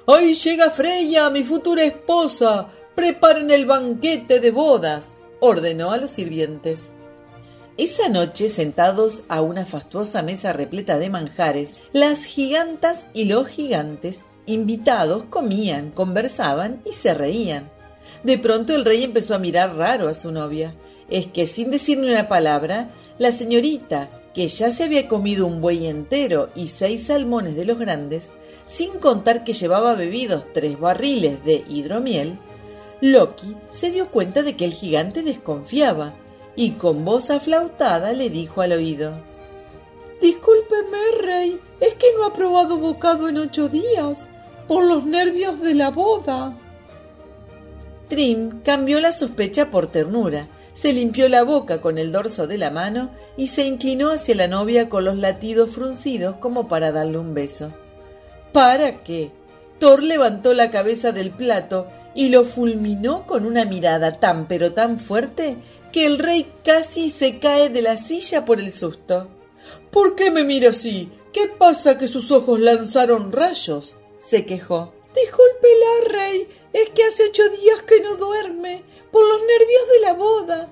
¡Ahí 0.07 0.35
llega 0.35 0.71
Freya, 0.71 1.31
mi 1.31 1.45
futura 1.45 1.85
esposa! 1.85 2.69
¡Preparen 2.95 3.51
el 3.51 3.67
banquete 3.67 4.41
de 4.41 4.51
bodas! 4.51 5.17
ordenó 5.41 5.93
a 5.93 5.97
los 5.97 6.11
sirvientes. 6.11 6.91
Esa 7.77 8.09
noche, 8.09 8.51
sentados 8.51 9.23
a 9.29 9.41
una 9.41 9.65
fastuosa 9.65 10.23
mesa 10.23 10.53
repleta 10.53 10.99
de 10.99 11.09
manjares, 11.09 11.79
las 11.93 12.25
gigantas 12.25 13.07
y 13.15 13.25
los 13.25 13.47
gigantes 13.49 14.25
invitados 14.45 15.25
comían, 15.31 15.91
conversaban 15.91 16.83
y 16.85 16.93
se 16.93 17.15
reían. 17.15 17.71
De 18.23 18.37
pronto 18.37 18.75
el 18.75 18.85
rey 18.85 19.05
empezó 19.05 19.35
a 19.35 19.39
mirar 19.39 19.77
raro 19.77 20.09
a 20.09 20.15
su 20.15 20.33
novia. 20.33 20.75
Es 21.09 21.27
que 21.27 21.47
sin 21.47 21.71
decirle 21.71 22.13
una 22.13 22.29
palabra, 22.29 22.91
la 23.19 23.33
señorita, 23.33 24.11
que 24.35 24.49
ya 24.49 24.71
se 24.71 24.85
había 24.85 25.09
comido 25.09 25.47
un 25.47 25.61
buey 25.61 25.87
entero 25.87 26.51
y 26.55 26.69
seis 26.69 27.07
salmones 27.07 27.57
de 27.57 27.65
los 27.65 27.79
grandes, 27.79 28.31
sin 28.67 28.99
contar 28.99 29.43
que 29.43 29.55
llevaba 29.55 29.95
bebidos 29.95 30.45
tres 30.53 30.79
barriles 30.79 31.45
de 31.45 31.65
hidromiel, 31.69 32.39
Loki 33.01 33.57
se 33.71 33.91
dio 33.91 34.11
cuenta 34.11 34.43
de 34.43 34.57
que 34.57 34.65
el 34.65 34.73
gigante 34.73 35.23
desconfiaba 35.23 36.15
y 36.55 36.73
con 36.73 37.05
voz 37.05 37.31
aflautada 37.31 38.13
le 38.13 38.29
dijo 38.29 38.61
al 38.61 38.73
oído 38.73 39.15
Discúlpeme, 40.21 40.99
rey, 41.23 41.61
es 41.81 41.95
que 41.95 42.09
no 42.15 42.25
ha 42.25 42.35
probado 42.35 42.77
bocado 42.77 43.29
en 43.29 43.39
ocho 43.39 43.71
días, 43.71 44.29
por 44.69 44.85
los 44.85 45.07
nervios 45.07 45.61
de 45.63 45.75
la 45.75 45.91
boda. 45.91 46.57
Trim 48.09 48.61
cambió 48.63 49.01
la 49.01 49.13
sospecha 49.13 49.71
por 49.71 49.87
ternura, 49.87 50.49
se 50.75 50.93
limpió 50.93 51.29
la 51.31 51.43
boca 51.43 51.81
con 51.81 51.97
el 51.97 52.13
dorso 52.13 52.47
de 52.47 52.59
la 52.59 52.71
mano 52.71 53.11
y 53.37 53.47
se 53.47 53.67
inclinó 53.67 54.11
hacia 54.11 54.35
la 54.35 54.47
novia 54.47 54.91
con 54.91 55.05
los 55.05 55.17
latidos 55.17 55.71
fruncidos 55.71 56.37
como 56.37 56.69
para 56.69 56.93
darle 56.93 57.19
un 57.19 57.33
beso. 57.33 57.73
¿Para 58.53 59.03
qué? 59.03 59.31
Thor 59.79 60.03
levantó 60.03 60.53
la 60.53 60.71
cabeza 60.71 61.13
del 61.13 61.31
plato 61.31 61.87
y 62.15 62.29
lo 62.29 62.45
fulminó 62.45 63.27
con 63.27 63.47
una 63.47 63.65
mirada 63.65 64.13
tan 64.13 64.49
pero 64.49 64.73
tan 64.73 64.99
fuerte 64.99 65.57
que 65.93 66.07
el 66.07 66.19
rey 66.19 66.53
casi 66.65 67.11
se 67.11 67.39
cae 67.39 67.69
de 67.69 67.83
la 67.83 67.97
silla 67.97 68.45
por 68.45 68.61
el 68.61 68.73
susto. 68.73 69.29
¿Por 69.91 70.15
qué 70.15 70.31
me 70.31 70.45
mira 70.45 70.71
así? 70.71 71.11
¿Qué 71.33 71.49
pasa 71.49 71.99
que 71.99 72.09
sus 72.09 72.31
ojos 72.31 72.61
lanzaron 72.61 73.33
rayos? 73.33 73.97
se 74.21 74.45
quejó. 74.45 74.93
Discúlpela, 75.15 76.09
rey, 76.09 76.49
es 76.73 76.91
que 76.91 77.05
hace 77.05 77.25
ocho 77.29 77.43
días 77.49 77.83
que 77.83 78.01
no 78.01 78.17
duerme 78.17 78.85
por 79.11 79.27
los 79.27 79.41
nervios 79.41 79.89
de 79.93 80.01
la 80.03 80.13
boda, 80.13 80.69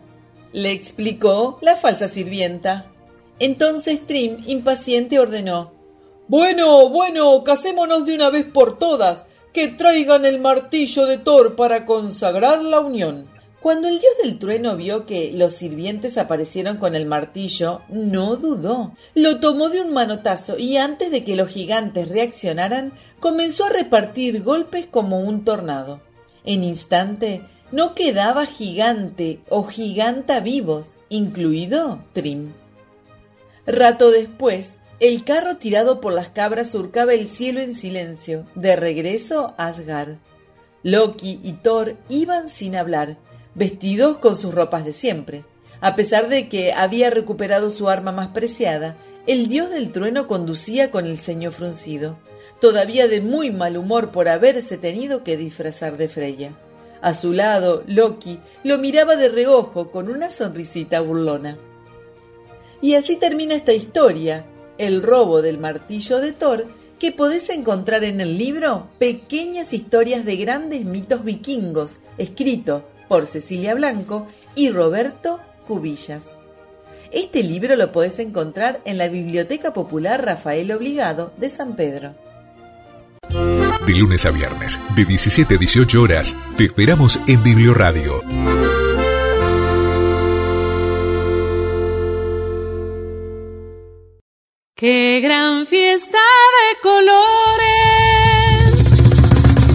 le 0.53 0.71
explicó 0.71 1.59
la 1.61 1.77
falsa 1.77 2.09
sirvienta. 2.09 2.93
Entonces 3.41 4.07
Trim, 4.07 4.43
impaciente, 4.47 5.19
ordenó 5.19 5.73
Bueno, 6.29 6.89
bueno, 6.89 7.43
casémonos 7.43 8.07
de 8.07 8.15
una 8.15 8.31
vez 8.31 8.45
por 8.47 8.79
todas, 8.79 9.25
que 9.53 9.69
traigan 9.69 10.25
el 10.25 10.41
martillo 10.41 11.07
de 11.07 11.19
Thor 11.19 11.57
para 11.57 11.87
consagrar 11.87 12.63
la 12.63 12.81
unión. 12.81 13.27
Cuando 13.61 13.89
el 13.89 13.99
dios 13.99 14.13
del 14.23 14.39
trueno 14.39 14.77
vio 14.77 15.05
que 15.05 15.33
los 15.33 15.55
sirvientes 15.55 16.17
aparecieron 16.17 16.77
con 16.77 16.95
el 16.95 17.07
martillo, 17.07 17.83
no 17.89 18.37
dudó. 18.37 18.95
Lo 19.15 19.41
tomó 19.41 19.69
de 19.69 19.81
un 19.81 19.93
manotazo 19.93 20.59
y 20.59 20.77
antes 20.77 21.11
de 21.11 21.25
que 21.25 21.35
los 21.35 21.49
gigantes 21.49 22.09
reaccionaran, 22.09 22.93
comenzó 23.19 23.65
a 23.65 23.71
repartir 23.71 24.45
golpes 24.45 24.87
como 24.87 25.19
un 25.21 25.45
tornado. 25.45 26.01
En 26.45 26.63
instante, 26.63 27.43
no 27.73 27.95
quedaba 27.95 28.47
gigante 28.47 29.41
o 29.51 29.65
giganta 29.65 30.39
vivos, 30.41 30.95
incluido 31.09 32.05
Trim. 32.13 32.53
Rato 33.67 34.11
después, 34.11 34.78
el 35.01 35.25
carro 35.25 35.59
tirado 35.59 36.01
por 36.01 36.13
las 36.13 36.29
cabras 36.29 36.71
surcaba 36.71 37.15
el 37.15 37.29
cielo 37.29 37.61
en 37.61 37.73
silencio, 37.73 38.47
de 38.57 38.75
regreso 38.75 39.55
a 39.57 39.69
Asgard. 39.69 40.17
Loki 40.83 41.39
y 41.43 41.53
Thor 41.55 41.97
iban 42.09 42.49
sin 42.49 42.75
hablar, 42.75 43.17
vestidos 43.55 44.19
con 44.19 44.37
sus 44.37 44.55
ropas 44.55 44.85
de 44.85 44.93
siempre. 44.93 45.45
A 45.81 45.95
pesar 45.95 46.29
de 46.29 46.49
que 46.49 46.73
había 46.73 47.11
recuperado 47.11 47.71
su 47.71 47.89
arma 47.89 48.11
más 48.11 48.29
preciada, 48.29 48.97
el 49.29 49.47
dios 49.49 49.71
del 49.71 49.93
trueno 49.93 50.27
conducía 50.27 50.91
con 50.91 51.07
el 51.07 51.19
ceño 51.19 51.53
fruncido, 51.53 52.19
todavía 52.61 53.07
de 53.07 53.21
muy 53.21 53.53
mal 53.53 53.77
humor 53.77 54.11
por 54.11 54.29
haberse 54.29 54.79
tenido 54.79 55.23
que 55.23 55.37
disfrazar 55.37 55.97
de 55.97 56.09
Freya. 56.09 56.59
A 57.01 57.15
su 57.15 57.33
lado, 57.33 57.85
Loki 57.87 58.41
lo 58.65 58.79
miraba 58.79 59.15
de 59.15 59.29
reojo 59.29 59.93
con 59.93 60.11
una 60.11 60.31
sonrisita 60.31 61.01
burlona. 61.01 61.57
Y 62.81 62.95
así 62.95 63.17
termina 63.17 63.55
esta 63.55 63.73
historia, 63.73 64.45
el 64.79 65.03
robo 65.03 65.43
del 65.43 65.59
martillo 65.59 66.21
de 66.21 66.33
Thor, 66.33 66.67
que 66.99 67.13
podés 67.13 67.49
encontrar 67.51 68.05
en 68.05 68.21
el 68.21 68.39
libro 68.39 68.89
Pequeñas 68.99 69.73
historias 69.73 70.25
de 70.25 70.37
grandes 70.37 70.85
mitos 70.85 71.25
vikingos, 71.25 71.99
escrito 72.17 72.85
por 73.09 73.27
Cecilia 73.27 73.75
Blanco 73.75 74.27
y 74.55 74.71
Roberto 74.71 75.41
Cubillas. 75.67 76.27
Este 77.11 77.43
libro 77.43 77.77
lo 77.77 77.91
podés 77.91 78.19
encontrar 78.19 78.81
en 78.85 78.99
la 78.99 79.09
Biblioteca 79.09 79.73
Popular 79.73 80.25
Rafael 80.25 80.71
Obligado 80.73 81.33
de 81.39 81.49
San 81.49 81.75
Pedro. 81.75 82.15
De 83.87 83.95
lunes 83.95 84.27
a 84.27 84.31
viernes, 84.31 84.79
de 84.95 85.05
17 85.07 85.55
a 85.55 85.59
18 85.59 86.03
horas, 86.03 86.37
te 86.59 86.65
esperamos 86.65 87.19
en 87.27 87.43
Biblioradio. 87.43 88.23
Qué 94.81 95.21
gran 95.21 95.67
fiesta 95.67 96.19
de 96.57 96.79
colores, 96.89 97.67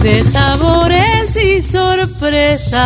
de 0.00 0.24
sabores 0.32 1.36
y 1.36 1.60
sorpresas. 1.60 2.80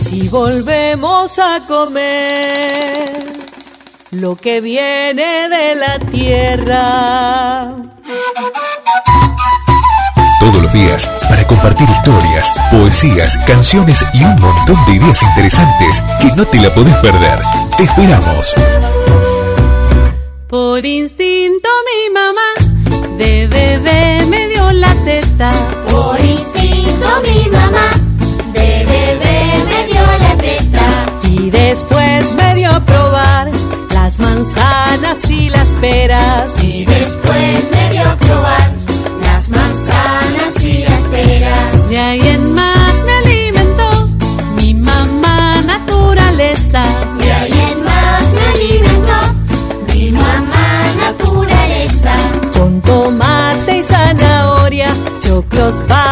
Si 0.00 0.28
volvemos 0.28 1.40
a 1.40 1.58
comer 1.66 3.26
lo 4.12 4.36
que 4.36 4.60
viene 4.60 5.48
de 5.48 5.74
la 5.74 5.98
tierra. 5.98 7.74
Todos 10.38 10.62
los 10.62 10.72
días, 10.72 11.10
para 11.28 11.44
compartir 11.48 11.88
historias, 11.90 12.48
poesías, 12.70 13.36
canciones 13.38 14.06
y 14.12 14.22
un 14.22 14.38
montón 14.38 14.76
de 14.86 14.92
ideas 14.92 15.20
interesantes 15.20 16.00
que 16.20 16.28
no 16.36 16.46
te 16.46 16.60
la 16.60 16.72
podés 16.72 16.94
perder. 16.98 17.40
Te 17.76 17.82
esperamos. 17.82 18.54
Por 20.74 20.84
instinto 20.84 21.68
mi 21.88 22.12
mamá 22.12 23.16
de 23.16 23.46
bebé 23.46 24.26
me 24.26 24.48
dio 24.48 24.72
la 24.72 24.92
teta. 25.04 25.52
Por 25.88 26.18
instinto 26.18 27.06
mi 27.28 27.48
mamá 27.48 27.90
de 28.52 28.84
bebé 28.84 29.52
me 29.68 29.86
dio 29.86 30.02
la 30.18 30.34
teta. 30.36 31.06
Y 31.30 31.50
después 31.50 32.34
me 32.34 32.56
dio 32.56 32.72
a 32.72 32.80
probar 32.80 33.52
las 33.92 34.18
manzanas 34.18 35.30
y 35.30 35.48
las 35.48 35.68
peras. 35.80 36.50
Y 36.60 36.84
después 36.84 37.23
papas 55.64 56.03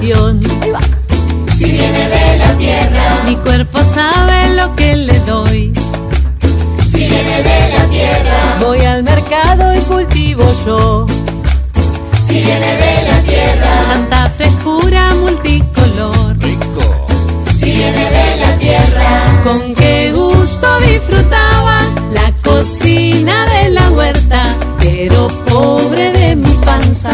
Si 0.00 1.64
viene 1.72 2.08
de 2.08 2.38
la 2.38 2.52
tierra, 2.56 3.02
Mi 3.26 3.34
cuerpo 3.36 3.80
sabe 3.94 4.54
lo 4.54 4.74
que 4.76 4.96
le 4.96 5.18
doy. 5.20 5.72
si 6.90 6.98
viene 6.98 7.42
de 7.42 7.72
la 7.76 7.84
tierra, 7.90 8.38
Voy 8.60 8.78
al 8.80 9.02
mercado 9.02 9.74
y 9.74 9.80
cultivo 9.80 10.44
yo. 10.64 11.06
si 12.28 12.34
viene 12.34 12.76
de 12.76 13.08
la 13.10 13.18
tierra, 13.22 13.70
Tanta 13.88 14.30
frescura 14.36 15.12
multicolor. 15.16 16.36
si 17.58 17.70
viene 17.72 18.04
de 18.10 18.36
la 18.36 18.52
tierra. 18.58 19.08
Con 19.42 19.74
qué 19.74 20.12
gusto 20.14 20.68
disfrutaba 20.86 21.80
la 22.12 22.32
cocina 22.44 23.46
de 23.46 23.70
la 23.70 23.90
huerta. 23.90 24.42
Pero 24.78 25.28
pobre 25.48 26.12
de 26.12 26.36
mi 26.36 26.52
panza, 26.64 27.10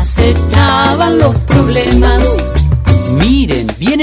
acechaban 0.00 1.18
los 1.18 1.36
problemas. 1.40 2.17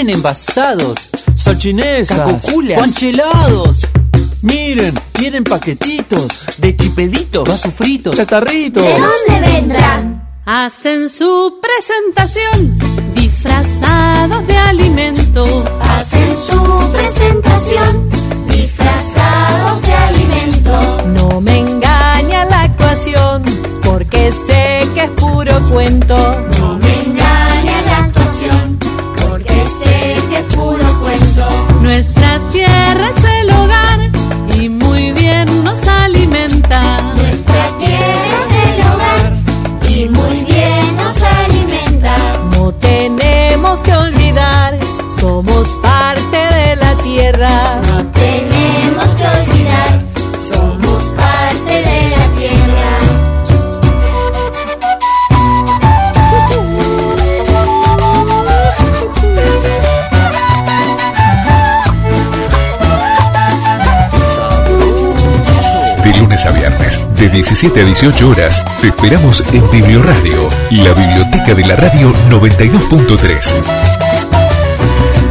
Vienen 0.05 0.19
envasados. 0.19 0.99
Salchinesas, 1.35 2.15
Cacoculas. 2.17 2.79
Conchelados. 2.79 3.87
miren, 4.43 4.93
vienen 5.17 5.43
paquetitos, 5.43 6.27
De 6.59 6.77
chipeditos. 6.77 7.43
Vasos 7.49 7.73
fritos. 7.73 8.15
catarritos. 8.15 8.83
¿De 8.83 8.91
dónde 8.99 9.47
vendrán? 9.51 10.29
Hacen 10.45 11.09
su 11.09 11.59
presentación 11.59 12.77
disfrazados 13.15 14.45
de 14.45 14.55
alimento. 14.55 15.65
Hacen 15.81 16.35
su 16.47 16.91
presentación 16.91 18.09
disfrazados 18.47 19.81
de 19.81 19.91
alimento. 19.93 21.03
No 21.15 21.41
me 21.41 21.61
engaña 21.61 22.45
la 22.45 22.61
actuación, 22.61 23.41
porque 23.83 24.31
sé 24.45 24.87
que 24.93 25.05
es 25.05 25.09
puro 25.19 25.59
cuento. 25.71 26.15
17 67.35 67.81
a 67.81 67.83
18 67.83 68.29
horas. 68.29 68.63
Te 68.79 68.87
esperamos 68.87 69.43
en 69.51 69.69
Biblioradio, 69.69 70.47
la 70.71 70.93
biblioteca 70.93 71.53
de 71.53 71.65
la 71.65 71.75
radio 71.75 72.13
92.3. 72.29 73.53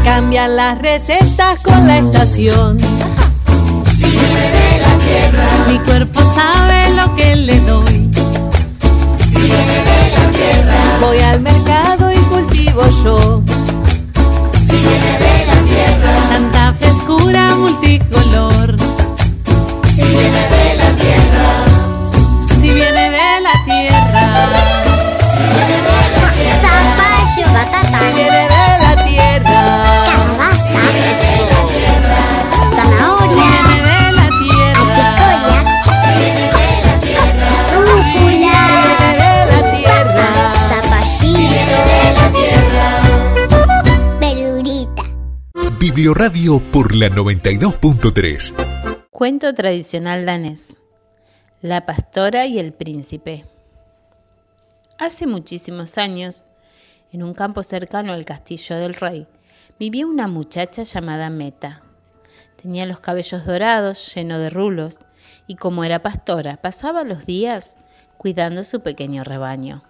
Cambian 0.05 0.55
las 0.55 0.79
recetas 0.83 1.61
con 1.63 1.87
la 1.87 2.01
estación. 2.01 2.77
Mi 5.67 5.79
cuerpo 5.79 6.21
sabe 6.35 6.91
lo 6.95 7.17
que 7.17 7.37
le 7.37 7.59
doy. 7.61 8.11
Voy 11.01 11.19
al 11.21 11.41
mercado 11.41 12.13
y 12.13 12.17
cultivo 12.17 12.83
yo. 13.03 13.43
de 14.69 15.47
la 15.47 15.57
tierra, 15.65 16.17
Tanta 16.29 16.75
frescura 16.75 17.55
multicolor. 17.55 18.54
Biblioradio 46.05 46.61
por 46.71 46.95
la 46.95 47.09
92.3. 47.09 49.07
Cuento 49.11 49.55
tradicional 49.55 50.27
danés. 50.27 50.77
La 51.63 51.87
pastora 51.87 52.45
y 52.45 52.59
el 52.59 52.75
príncipe. 52.75 53.47
Hace 54.99 55.27
muchísimos 55.27 55.97
años, 55.97 56.45
en 57.11 57.23
un 57.23 57.33
campo 57.33 57.63
cercano 57.63 58.13
al 58.13 58.27
castillo 58.27 58.77
del 58.77 58.93
rey, 58.93 59.27
vivía 59.79 60.07
una 60.07 60.29
muchacha 60.29 60.83
llamada 60.83 61.31
Meta. 61.31 61.81
Tenía 62.61 62.85
los 62.85 63.01
cabellos 63.01 63.47
dorados, 63.47 64.15
lleno 64.15 64.39
de 64.39 64.51
rulos, 64.51 65.01
y 65.47 65.57
como 65.57 65.85
era 65.85 66.03
pastora, 66.03 66.59
pasaba 66.59 67.03
los 67.05 67.25
días 67.25 67.79
cuidando 68.19 68.63
su 68.65 68.83
pequeño 68.83 69.25
rebaño. 69.25 69.83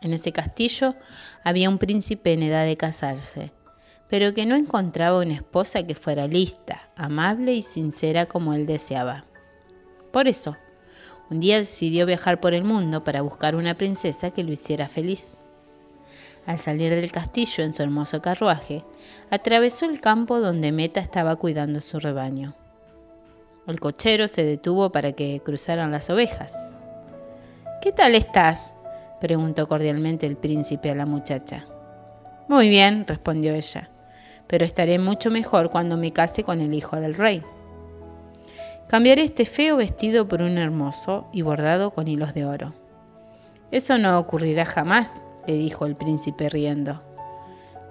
En 0.00 0.12
ese 0.12 0.32
castillo 0.32 0.96
había 1.44 1.68
un 1.68 1.78
príncipe 1.78 2.32
en 2.32 2.42
edad 2.42 2.64
de 2.64 2.76
casarse, 2.76 3.52
pero 4.10 4.34
que 4.34 4.44
no 4.44 4.56
encontraba 4.56 5.20
una 5.20 5.34
esposa 5.34 5.84
que 5.84 5.94
fuera 5.94 6.26
lista, 6.26 6.90
amable 6.96 7.54
y 7.54 7.62
sincera 7.62 8.26
como 8.26 8.52
él 8.52 8.66
deseaba. 8.66 9.24
Por 10.12 10.26
eso, 10.26 10.56
un 11.30 11.38
día 11.38 11.58
decidió 11.58 12.06
viajar 12.06 12.40
por 12.40 12.52
el 12.52 12.64
mundo 12.64 13.04
para 13.04 13.22
buscar 13.22 13.54
una 13.54 13.74
princesa 13.74 14.32
que 14.32 14.42
lo 14.42 14.50
hiciera 14.50 14.88
feliz. 14.88 15.28
Al 16.44 16.58
salir 16.58 16.90
del 16.92 17.12
castillo 17.12 17.62
en 17.62 17.72
su 17.72 17.84
hermoso 17.84 18.20
carruaje, 18.20 18.84
atravesó 19.30 19.86
el 19.86 20.00
campo 20.00 20.40
donde 20.40 20.72
Meta 20.72 20.98
estaba 20.98 21.36
cuidando 21.36 21.80
su 21.80 22.00
rebaño. 22.00 22.56
El 23.68 23.78
cochero 23.78 24.26
se 24.26 24.42
detuvo 24.42 24.90
para 24.90 25.12
que 25.12 25.40
cruzaran 25.44 25.92
las 25.92 26.10
ovejas. 26.10 26.58
¿Qué 27.80 27.92
tal 27.92 28.16
estás? 28.16 28.74
preguntó 29.20 29.68
cordialmente 29.68 30.26
el 30.26 30.36
príncipe 30.36 30.90
a 30.90 30.96
la 30.96 31.06
muchacha. 31.06 31.66
Muy 32.48 32.68
bien, 32.68 33.06
respondió 33.06 33.54
ella, 33.54 33.88
pero 34.50 34.64
estaré 34.64 34.98
mucho 34.98 35.30
mejor 35.30 35.70
cuando 35.70 35.96
me 35.96 36.12
case 36.12 36.42
con 36.42 36.60
el 36.60 36.74
hijo 36.74 36.96
del 36.96 37.14
rey. 37.14 37.40
Cambiaré 38.88 39.22
este 39.22 39.46
feo 39.46 39.76
vestido 39.76 40.26
por 40.26 40.42
un 40.42 40.58
hermoso 40.58 41.28
y 41.32 41.42
bordado 41.42 41.92
con 41.92 42.08
hilos 42.08 42.34
de 42.34 42.44
oro. 42.44 42.74
Eso 43.70 43.96
no 43.96 44.18
ocurrirá 44.18 44.66
jamás, 44.66 45.22
le 45.46 45.54
dijo 45.54 45.86
el 45.86 45.94
príncipe 45.94 46.48
riendo. 46.48 47.00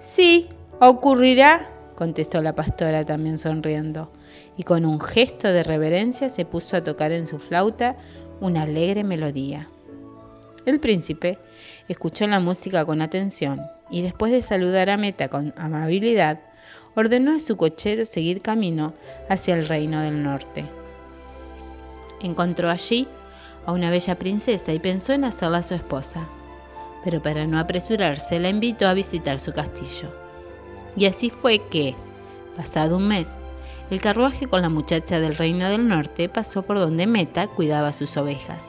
Sí, 0.00 0.50
ocurrirá, 0.80 1.66
contestó 1.96 2.42
la 2.42 2.54
pastora 2.54 3.04
también 3.04 3.38
sonriendo, 3.38 4.12
y 4.58 4.64
con 4.64 4.84
un 4.84 5.00
gesto 5.00 5.48
de 5.48 5.62
reverencia 5.62 6.28
se 6.28 6.44
puso 6.44 6.76
a 6.76 6.84
tocar 6.84 7.10
en 7.12 7.26
su 7.26 7.38
flauta 7.38 7.96
una 8.42 8.64
alegre 8.64 9.02
melodía. 9.02 9.66
El 10.66 10.78
príncipe 10.78 11.38
escuchó 11.88 12.26
la 12.26 12.38
música 12.38 12.84
con 12.84 13.00
atención 13.00 13.62
y 13.90 14.02
después 14.02 14.30
de 14.30 14.42
saludar 14.42 14.90
a 14.90 14.98
Meta 14.98 15.28
con 15.28 15.54
amabilidad, 15.56 16.40
ordenó 16.94 17.34
a 17.36 17.40
su 17.40 17.56
cochero 17.56 18.06
seguir 18.06 18.42
camino 18.42 18.94
hacia 19.28 19.54
el 19.54 19.68
reino 19.68 20.00
del 20.00 20.22
norte. 20.22 20.64
Encontró 22.20 22.70
allí 22.70 23.06
a 23.66 23.72
una 23.72 23.90
bella 23.90 24.18
princesa 24.18 24.72
y 24.72 24.78
pensó 24.78 25.12
en 25.12 25.24
hacerla 25.24 25.62
su 25.62 25.74
esposa, 25.74 26.26
pero 27.04 27.22
para 27.22 27.46
no 27.46 27.58
apresurarse 27.58 28.38
la 28.38 28.48
invitó 28.48 28.86
a 28.86 28.94
visitar 28.94 29.38
su 29.40 29.52
castillo. 29.52 30.10
Y 30.96 31.06
así 31.06 31.30
fue 31.30 31.60
que, 31.70 31.94
pasado 32.56 32.96
un 32.96 33.08
mes, 33.08 33.36
el 33.90 34.00
carruaje 34.00 34.46
con 34.46 34.62
la 34.62 34.68
muchacha 34.68 35.18
del 35.18 35.36
reino 35.36 35.68
del 35.68 35.88
norte 35.88 36.28
pasó 36.28 36.62
por 36.62 36.78
donde 36.78 37.06
Meta 37.06 37.46
cuidaba 37.48 37.92
sus 37.92 38.16
ovejas. 38.16 38.68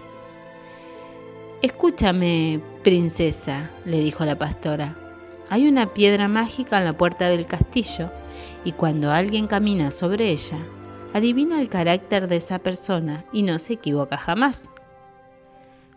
Escúchame, 1.61 2.59
princesa, 2.83 3.69
le 3.85 3.99
dijo 3.99 4.25
la 4.25 4.35
pastora. 4.35 5.00
Hay 5.51 5.67
una 5.67 5.93
piedra 5.93 6.29
mágica 6.29 6.77
en 6.77 6.85
la 6.85 6.93
puerta 6.93 7.27
del 7.27 7.45
castillo 7.45 8.09
y 8.63 8.71
cuando 8.71 9.11
alguien 9.11 9.47
camina 9.47 9.91
sobre 9.91 10.31
ella, 10.31 10.57
adivina 11.13 11.59
el 11.59 11.67
carácter 11.67 12.29
de 12.29 12.37
esa 12.37 12.59
persona 12.59 13.25
y 13.33 13.41
no 13.41 13.59
se 13.59 13.73
equivoca 13.73 14.15
jamás. 14.17 14.69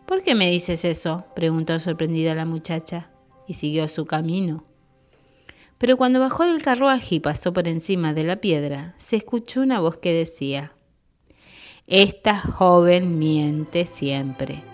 ¿Por 0.06 0.24
qué 0.24 0.34
me 0.34 0.50
dices 0.50 0.84
eso? 0.84 1.24
preguntó 1.36 1.78
sorprendida 1.78 2.34
la 2.34 2.46
muchacha 2.46 3.10
y 3.46 3.54
siguió 3.54 3.86
su 3.86 4.06
camino. 4.06 4.64
Pero 5.78 5.96
cuando 5.96 6.18
bajó 6.18 6.44
del 6.46 6.60
carruaje 6.60 7.14
y 7.14 7.20
pasó 7.20 7.52
por 7.52 7.68
encima 7.68 8.12
de 8.12 8.24
la 8.24 8.40
piedra, 8.40 8.96
se 8.98 9.14
escuchó 9.14 9.60
una 9.60 9.78
voz 9.78 9.98
que 9.98 10.12
decía, 10.12 10.72
Esta 11.86 12.40
joven 12.40 13.20
miente 13.20 13.86
siempre, 13.86 14.64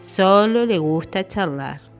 solo 0.00 0.64
le 0.64 0.78
gusta 0.78 1.28
charlar. 1.28 1.91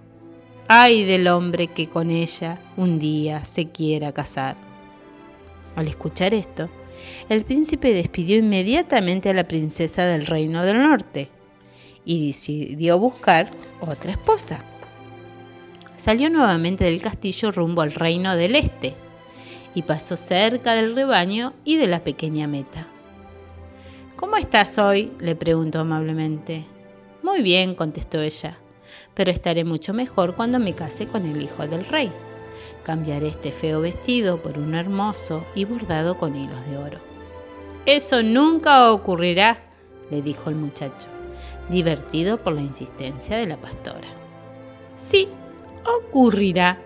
Ay 0.69 1.05
del 1.05 1.29
hombre 1.29 1.67
que 1.67 1.89
con 1.89 2.11
ella 2.11 2.59
un 2.77 2.99
día 2.99 3.45
se 3.45 3.69
quiera 3.69 4.13
casar. 4.13 4.57
Al 5.77 5.89
escuchar 5.89 6.35
esto, 6.35 6.69
el 7.29 7.45
príncipe 7.45 7.93
despidió 7.93 8.39
inmediatamente 8.39 9.31
a 9.31 9.35
la 9.35 9.49
princesa 9.49 10.05
del 10.05 10.27
reino 10.27 10.63
del 10.63 10.83
norte 10.83 11.29
y 12.05 12.29
decidió 12.29 12.99
buscar 12.99 13.51
otra 13.81 14.13
esposa. 14.13 14.61
Salió 15.97 16.31
nuevamente 16.31 16.85
del 16.85 17.03
castillo 17.03 17.51
rumbo 17.51 17.83
al 17.83 17.93
reino 17.93 18.37
del 18.37 18.57
este 18.57 18.95
y 19.75 19.83
pasó 19.83 20.17
cerca 20.17 20.75
del 20.75 20.95
rebaño 20.95 21.53
y 21.65 21.77
de 21.77 21.87
la 21.87 22.01
pequeña 22.01 22.47
meta. 22.47 22.87
¿Cómo 24.17 24.37
estás 24.37 24.79
hoy? 24.79 25.13
le 25.19 25.35
preguntó 25.35 25.81
amablemente. 25.81 26.65
Muy 27.23 27.41
bien, 27.43 27.75
contestó 27.75 28.21
ella, 28.21 28.59
pero 29.15 29.31
estaré 29.31 29.65
mucho 29.65 29.93
mejor 29.93 30.35
cuando 30.35 30.59
me 30.59 30.75
case 30.75 31.07
con 31.07 31.27
el 31.27 31.43
hijo 31.43 31.67
del 31.67 31.85
rey. 31.85 32.11
Cambiaré 32.85 33.29
este 33.29 33.53
feo 33.53 33.81
vestido 33.81 34.43
por 34.43 34.59
uno 34.59 34.79
hermoso 34.79 35.45
y 35.55 35.65
bordado 35.65 36.19
con 36.19 36.35
hilos 36.35 36.67
de 36.69 36.77
oro. 36.77 36.99
Eso 37.87 38.23
nunca 38.23 38.93
ocurrirá, 38.93 39.61
le 40.11 40.23
dijo 40.23 40.51
el 40.51 40.57
muchacho, 40.57 41.07
divertido 41.69 42.39
por 42.39 42.55
la 42.55 42.63
insistencia 42.63 43.37
de 43.37 43.47
la 43.47 43.57
pastora. 43.57 44.09
Sí, 44.99 45.29
ocurrirá, 45.85 46.79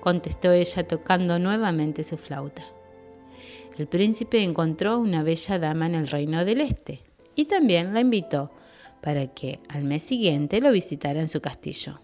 contestó 0.00 0.52
ella 0.52 0.86
tocando 0.86 1.38
nuevamente 1.38 2.04
su 2.04 2.16
flauta. 2.16 2.64
El 3.76 3.86
príncipe 3.86 4.42
encontró 4.42 4.98
una 4.98 5.22
bella 5.22 5.58
dama 5.58 5.86
en 5.86 5.94
el 5.96 6.06
reino 6.08 6.44
del 6.44 6.62
este 6.62 7.02
y 7.34 7.44
también 7.44 7.92
la 7.92 8.00
invitó 8.00 8.50
para 9.06 9.28
que 9.28 9.60
al 9.68 9.84
mes 9.84 10.02
siguiente 10.02 10.60
lo 10.60 10.72
visitara 10.72 11.20
en 11.20 11.28
su 11.28 11.40
castillo. 11.40 12.00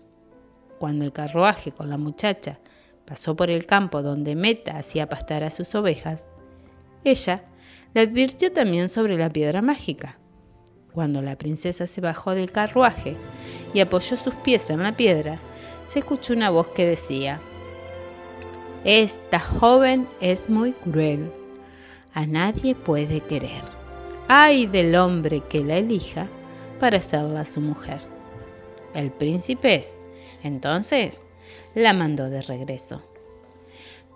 Cuando 0.79 1.05
el 1.05 1.13
carruaje 1.13 1.73
con 1.73 1.91
la 1.91 1.99
muchacha 1.99 2.61
pasó 3.05 3.35
por 3.35 3.51
el 3.51 3.67
campo 3.67 4.03
donde 4.03 4.37
Meta 4.37 4.79
hacía 4.79 5.09
pastar 5.09 5.43
a 5.43 5.51
sus 5.51 5.75
ovejas, 5.75 6.31
ella 7.03 7.43
le 7.93 8.03
advirtió 8.03 8.53
también 8.53 8.89
sobre 8.89 9.19
la 9.19 9.31
piedra 9.31 9.63
mágica. 9.63 10.17
Cuando 10.93 11.21
la 11.23 11.35
princesa 11.35 11.89
se 11.89 12.01
bajó 12.01 12.37
del 12.37 12.53
carruaje 12.53 13.17
y 13.75 13.81
apoyó 13.81 14.17
sus 14.17 14.35
pies 14.37 14.71
en 14.71 14.85
la 14.85 14.93
piedra, 14.93 15.41
se 15.89 15.99
escuchó 15.99 16.35
una 16.35 16.51
voz 16.51 16.69
que 16.69 16.87
decía, 16.87 17.41
Esta 18.85 19.41
joven 19.41 20.07
es 20.21 20.49
muy 20.49 20.71
cruel, 20.71 21.33
a 22.15 22.27
nadie 22.27 22.77
puede 22.77 23.19
querer. 23.23 23.63
Ay 24.29 24.67
del 24.67 24.95
hombre 24.95 25.43
que 25.49 25.65
la 25.65 25.79
elija 25.79 26.29
para 26.83 26.97
hacerla 26.97 27.45
su 27.45 27.61
mujer. 27.61 28.01
El 28.93 29.12
príncipe, 29.12 29.85
entonces, 30.43 31.24
la 31.76 31.93
mandó 31.93 32.28
de 32.28 32.43
regreso. 32.43 33.01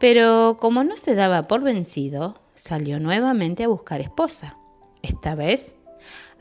Pero 0.00 0.56
como 0.58 0.82
no 0.82 0.96
se 0.96 1.14
daba 1.14 1.44
por 1.44 1.62
vencido, 1.62 2.34
salió 2.56 2.98
nuevamente 2.98 3.62
a 3.62 3.68
buscar 3.68 4.00
esposa, 4.00 4.58
esta 5.00 5.36
vez 5.36 5.76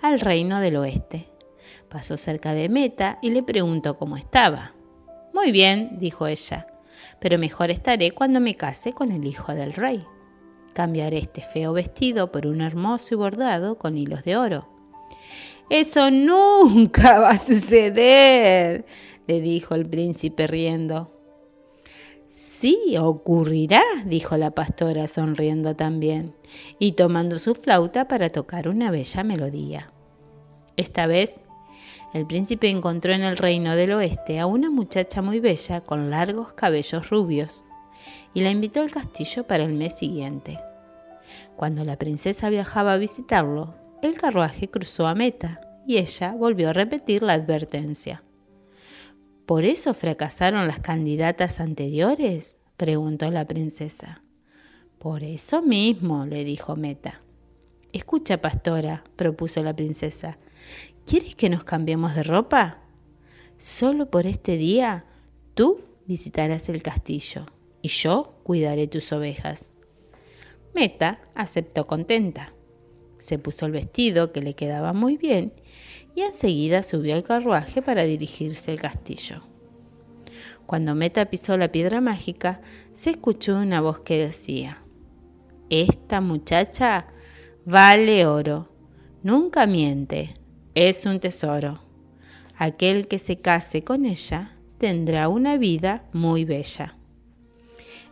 al 0.01 0.19
reino 0.19 0.61
del 0.61 0.77
oeste, 0.77 1.29
Pasó 1.89 2.17
cerca 2.17 2.53
de 2.53 2.69
Meta 2.69 3.19
y 3.21 3.29
le 3.29 3.43
preguntó 3.43 3.95
cómo 3.95 4.17
estaba. 4.17 4.71
Muy 5.31 5.51
bien, 5.51 5.99
dijo 5.99 6.25
ella, 6.25 6.65
pero 7.19 7.37
mejor 7.37 7.69
estaré 7.69 8.09
cuando 8.11 8.39
me 8.39 8.55
case 8.55 8.93
con 8.93 9.11
el 9.11 9.25
hijo 9.27 9.53
del 9.53 9.73
rey. 9.73 10.03
Cambiaré 10.73 11.19
este 11.19 11.43
feo 11.43 11.71
vestido 11.73 12.31
por 12.31 12.47
un 12.47 12.61
hermoso 12.61 13.13
y 13.13 13.17
bordado 13.17 13.77
con 13.77 13.95
hilos 13.95 14.23
de 14.23 14.37
oro. 14.37 14.74
Eso 15.69 16.11
nunca 16.11 17.19
va 17.21 17.31
a 17.31 17.37
suceder, 17.37 18.85
le 19.27 19.41
dijo 19.41 19.73
el 19.73 19.87
príncipe 19.87 20.45
riendo. 20.45 21.11
Sí, 22.29 22.95
ocurrirá, 22.99 23.81
dijo 24.05 24.37
la 24.37 24.51
pastora 24.51 25.07
sonriendo 25.07 25.75
también, 25.75 26.35
y 26.77 26.93
tomando 26.93 27.39
su 27.39 27.55
flauta 27.55 28.07
para 28.07 28.29
tocar 28.29 28.67
una 28.67 28.91
bella 28.91 29.23
melodía. 29.23 29.91
Esta 30.77 31.07
vez, 31.07 31.41
el 32.13 32.25
príncipe 32.27 32.69
encontró 32.69 33.11
en 33.13 33.23
el 33.23 33.35
reino 33.35 33.75
del 33.75 33.93
oeste 33.93 34.39
a 34.39 34.45
una 34.45 34.69
muchacha 34.69 35.21
muy 35.21 35.39
bella 35.39 35.81
con 35.81 36.11
largos 36.11 36.53
cabellos 36.53 37.09
rubios, 37.09 37.65
y 38.33 38.41
la 38.41 38.51
invitó 38.51 38.81
al 38.81 38.91
castillo 38.91 39.47
para 39.47 39.63
el 39.63 39.73
mes 39.73 39.97
siguiente. 39.97 40.59
Cuando 41.55 41.83
la 41.83 41.97
princesa 41.97 42.49
viajaba 42.49 42.93
a 42.93 42.97
visitarlo, 42.97 43.73
el 44.01 44.15
carruaje 44.15 44.69
cruzó 44.69 45.07
a 45.07 45.15
meta 45.15 45.61
y 45.87 45.97
ella 45.97 46.31
volvió 46.31 46.69
a 46.69 46.73
repetir 46.73 47.23
la 47.23 47.33
advertencia. 47.33 48.23
¿Por 49.45 49.63
eso 49.63 49.93
fracasaron 49.93 50.67
las 50.67 50.79
candidatas 50.79 51.59
anteriores? 51.59 52.57
preguntó 52.77 53.29
la 53.29 53.45
princesa. 53.45 54.23
Por 54.97 55.23
eso 55.23 55.61
mismo, 55.61 56.25
le 56.25 56.43
dijo 56.43 56.75
Meta. 56.75 57.21
Escucha, 57.93 58.41
pastora, 58.41 59.03
propuso 59.15 59.61
la 59.61 59.75
princesa, 59.75 60.37
¿quieres 61.05 61.35
que 61.35 61.49
nos 61.49 61.63
cambiemos 61.63 62.15
de 62.15 62.23
ropa? 62.23 62.79
Solo 63.57 64.09
por 64.09 64.25
este 64.25 64.57
día 64.57 65.05
tú 65.53 65.81
visitarás 66.07 66.67
el 66.69 66.81
castillo 66.81 67.45
y 67.81 67.89
yo 67.89 68.39
cuidaré 68.43 68.87
tus 68.87 69.13
ovejas. 69.13 69.71
Meta 70.73 71.21
aceptó 71.35 71.85
contenta. 71.85 72.54
Se 73.25 73.39
puso 73.39 73.65
el 73.65 73.71
vestido 73.71 74.31
que 74.31 74.43
le 74.43 74.53
quedaba 74.53 74.93
muy 74.93 75.17
bien 75.17 75.51
y 76.13 76.21
enseguida 76.21 76.83
subió 76.83 77.15
al 77.15 77.23
carruaje 77.23 77.81
para 77.81 78.03
dirigirse 78.03 78.69
al 78.69 78.79
castillo. 78.79 79.41
Cuando 80.67 80.93
Meta 80.93 81.25
pisó 81.25 81.57
la 81.57 81.71
piedra 81.71 82.01
mágica, 82.01 82.61
se 82.93 83.09
escuchó 83.09 83.57
una 83.57 83.81
voz 83.81 84.01
que 84.01 84.19
decía, 84.19 84.77
Esta 85.71 86.21
muchacha 86.21 87.07
vale 87.65 88.27
oro, 88.27 88.69
nunca 89.23 89.65
miente, 89.65 90.35
es 90.75 91.07
un 91.07 91.19
tesoro. 91.19 91.79
Aquel 92.55 93.07
que 93.07 93.17
se 93.17 93.37
case 93.37 93.83
con 93.83 94.05
ella 94.05 94.55
tendrá 94.77 95.29
una 95.29 95.57
vida 95.57 96.03
muy 96.13 96.45
bella. 96.45 96.95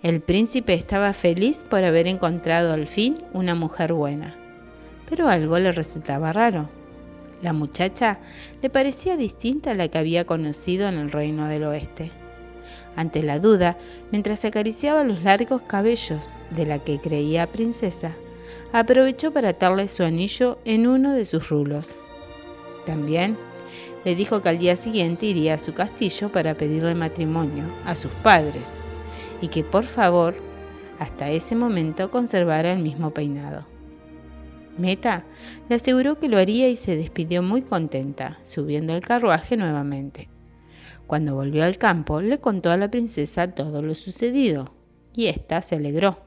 El 0.02 0.22
príncipe 0.22 0.74
estaba 0.74 1.14
feliz 1.14 1.64
por 1.70 1.84
haber 1.84 2.08
encontrado 2.08 2.74
al 2.74 2.88
fin 2.88 3.24
una 3.32 3.54
mujer 3.54 3.94
buena, 3.94 4.36
pero 5.10 5.28
algo 5.28 5.58
le 5.60 5.72
resultaba 5.72 6.32
raro. 6.32 6.70
La 7.42 7.54
muchacha 7.54 8.20
le 8.62 8.70
parecía 8.70 9.18
distinta 9.18 9.72
a 9.72 9.76
la 9.76 9.88
que 9.90 9.98
había 9.98 10.26
conocido 10.26 10.88
en 10.88 10.96
el 10.96 11.12
reino 11.12 11.48
del 11.48 11.66
oeste. 11.66 12.12
Ante 12.96 13.22
la 13.24 13.40
duda, 13.40 13.78
mientras 14.12 14.46
acariciaba 14.46 15.04
los 15.04 15.24
largos 15.24 15.62
cabellos 15.64 16.30
de 16.52 16.66
la 16.66 16.80
que 16.80 17.00
creía 17.00 17.48
princesa, 17.48 18.12
aprovechó 18.72 19.32
para 19.32 19.50
atarle 19.50 19.88
su 19.88 20.04
anillo 20.04 20.58
en 20.64 20.88
uno 20.88 21.14
de 21.14 21.26
sus 21.26 21.50
rulos. 21.50 21.94
También 22.86 23.36
le 24.06 24.16
dijo 24.16 24.42
que 24.42 24.50
al 24.50 24.58
día 24.58 24.76
siguiente 24.76 25.26
iría 25.26 25.56
a 25.56 25.58
su 25.58 25.74
castillo 25.74 26.30
para 26.30 26.54
pedirle 26.54 26.96
matrimonio 26.96 27.64
a 27.86 27.96
sus 27.96 28.12
padres 28.12 28.74
y 29.42 29.48
que 29.48 29.64
por 29.64 29.84
favor 29.84 30.36
hasta 31.00 31.30
ese 31.30 31.56
momento 31.56 32.12
conservara 32.12 32.74
el 32.74 32.80
mismo 32.80 33.12
peinado. 33.12 33.73
Meta 34.78 35.24
le 35.70 35.76
aseguró 35.76 36.20
que 36.20 36.28
lo 36.28 36.38
haría 36.38 36.70
y 36.70 36.76
se 36.76 36.96
despidió 36.96 37.44
muy 37.44 37.62
contenta, 37.62 38.40
subiendo 38.44 38.94
al 38.94 39.02
carruaje 39.02 39.56
nuevamente. 39.56 40.30
Cuando 41.06 41.36
volvió 41.36 41.64
al 41.64 41.78
campo, 41.78 42.22
le 42.22 42.40
contó 42.40 42.72
a 42.72 42.78
la 42.78 42.90
princesa 42.90 43.52
todo 43.52 43.82
lo 43.82 43.94
sucedido, 43.94 44.74
y 45.14 45.28
ésta 45.28 45.62
se 45.62 45.76
alegró. 45.76 46.18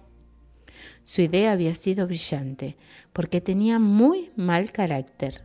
Su 1.03 1.23
idea 1.23 1.53
había 1.53 1.75
sido 1.75 2.07
brillante, 2.07 2.77
porque 3.13 3.41
tenía 3.41 3.79
muy 3.79 4.31
mal 4.37 4.71
carácter, 4.71 5.43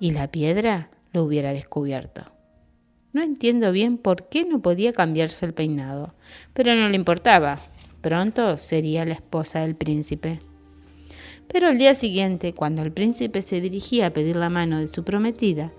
y 0.00 0.10
la 0.12 0.30
piedra 0.30 0.90
lo 1.12 1.24
hubiera 1.24 1.52
descubierto. 1.52 2.24
No 3.12 3.22
entiendo 3.22 3.72
bien 3.72 3.98
por 3.98 4.28
qué 4.28 4.44
no 4.44 4.62
podía 4.62 4.92
cambiarse 4.92 5.44
el 5.44 5.52
peinado, 5.52 6.14
pero 6.54 6.74
no 6.74 6.88
le 6.88 6.96
importaba. 6.96 7.60
Pronto 8.00 8.56
sería 8.56 9.04
la 9.04 9.14
esposa 9.14 9.60
del 9.60 9.76
príncipe. 9.76 10.40
Pero 11.52 11.68
al 11.68 11.76
día 11.76 11.94
siguiente, 11.94 12.54
cuando 12.54 12.82
el 12.82 12.92
príncipe 12.92 13.42
se 13.42 13.60
dirigía 13.60 14.06
a 14.06 14.10
pedir 14.10 14.36
la 14.36 14.48
mano 14.48 14.78
de 14.78 14.88
su 14.88 15.04
prometida, 15.04 15.70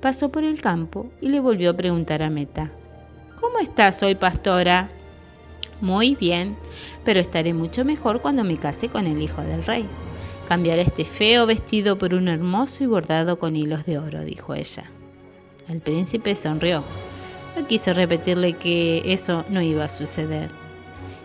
pasó 0.00 0.30
por 0.30 0.44
el 0.44 0.60
campo 0.60 1.10
y 1.22 1.28
le 1.28 1.40
volvió 1.40 1.70
a 1.70 1.76
preguntar 1.76 2.22
a 2.22 2.28
Meta, 2.28 2.70
¿Cómo 3.40 3.58
estás 3.58 4.02
hoy, 4.02 4.14
pastora? 4.14 4.88
Muy 5.80 6.14
bien, 6.14 6.56
pero 7.04 7.18
estaré 7.18 7.54
mucho 7.54 7.84
mejor 7.84 8.20
cuando 8.20 8.44
me 8.44 8.56
case 8.56 8.88
con 8.88 9.06
el 9.06 9.20
hijo 9.20 9.42
del 9.42 9.64
rey. 9.64 9.84
Cambiaré 10.48 10.82
este 10.82 11.04
feo 11.04 11.46
vestido 11.46 11.98
por 11.98 12.14
un 12.14 12.28
hermoso 12.28 12.84
y 12.84 12.86
bordado 12.86 13.38
con 13.38 13.56
hilos 13.56 13.84
de 13.86 13.98
oro, 13.98 14.22
dijo 14.22 14.54
ella. 14.54 14.84
El 15.68 15.80
príncipe 15.80 16.36
sonrió. 16.36 16.84
No 17.56 17.66
quiso 17.66 17.92
repetirle 17.94 18.52
que 18.52 19.02
eso 19.12 19.44
no 19.48 19.60
iba 19.60 19.86
a 19.86 19.88
suceder 19.88 20.61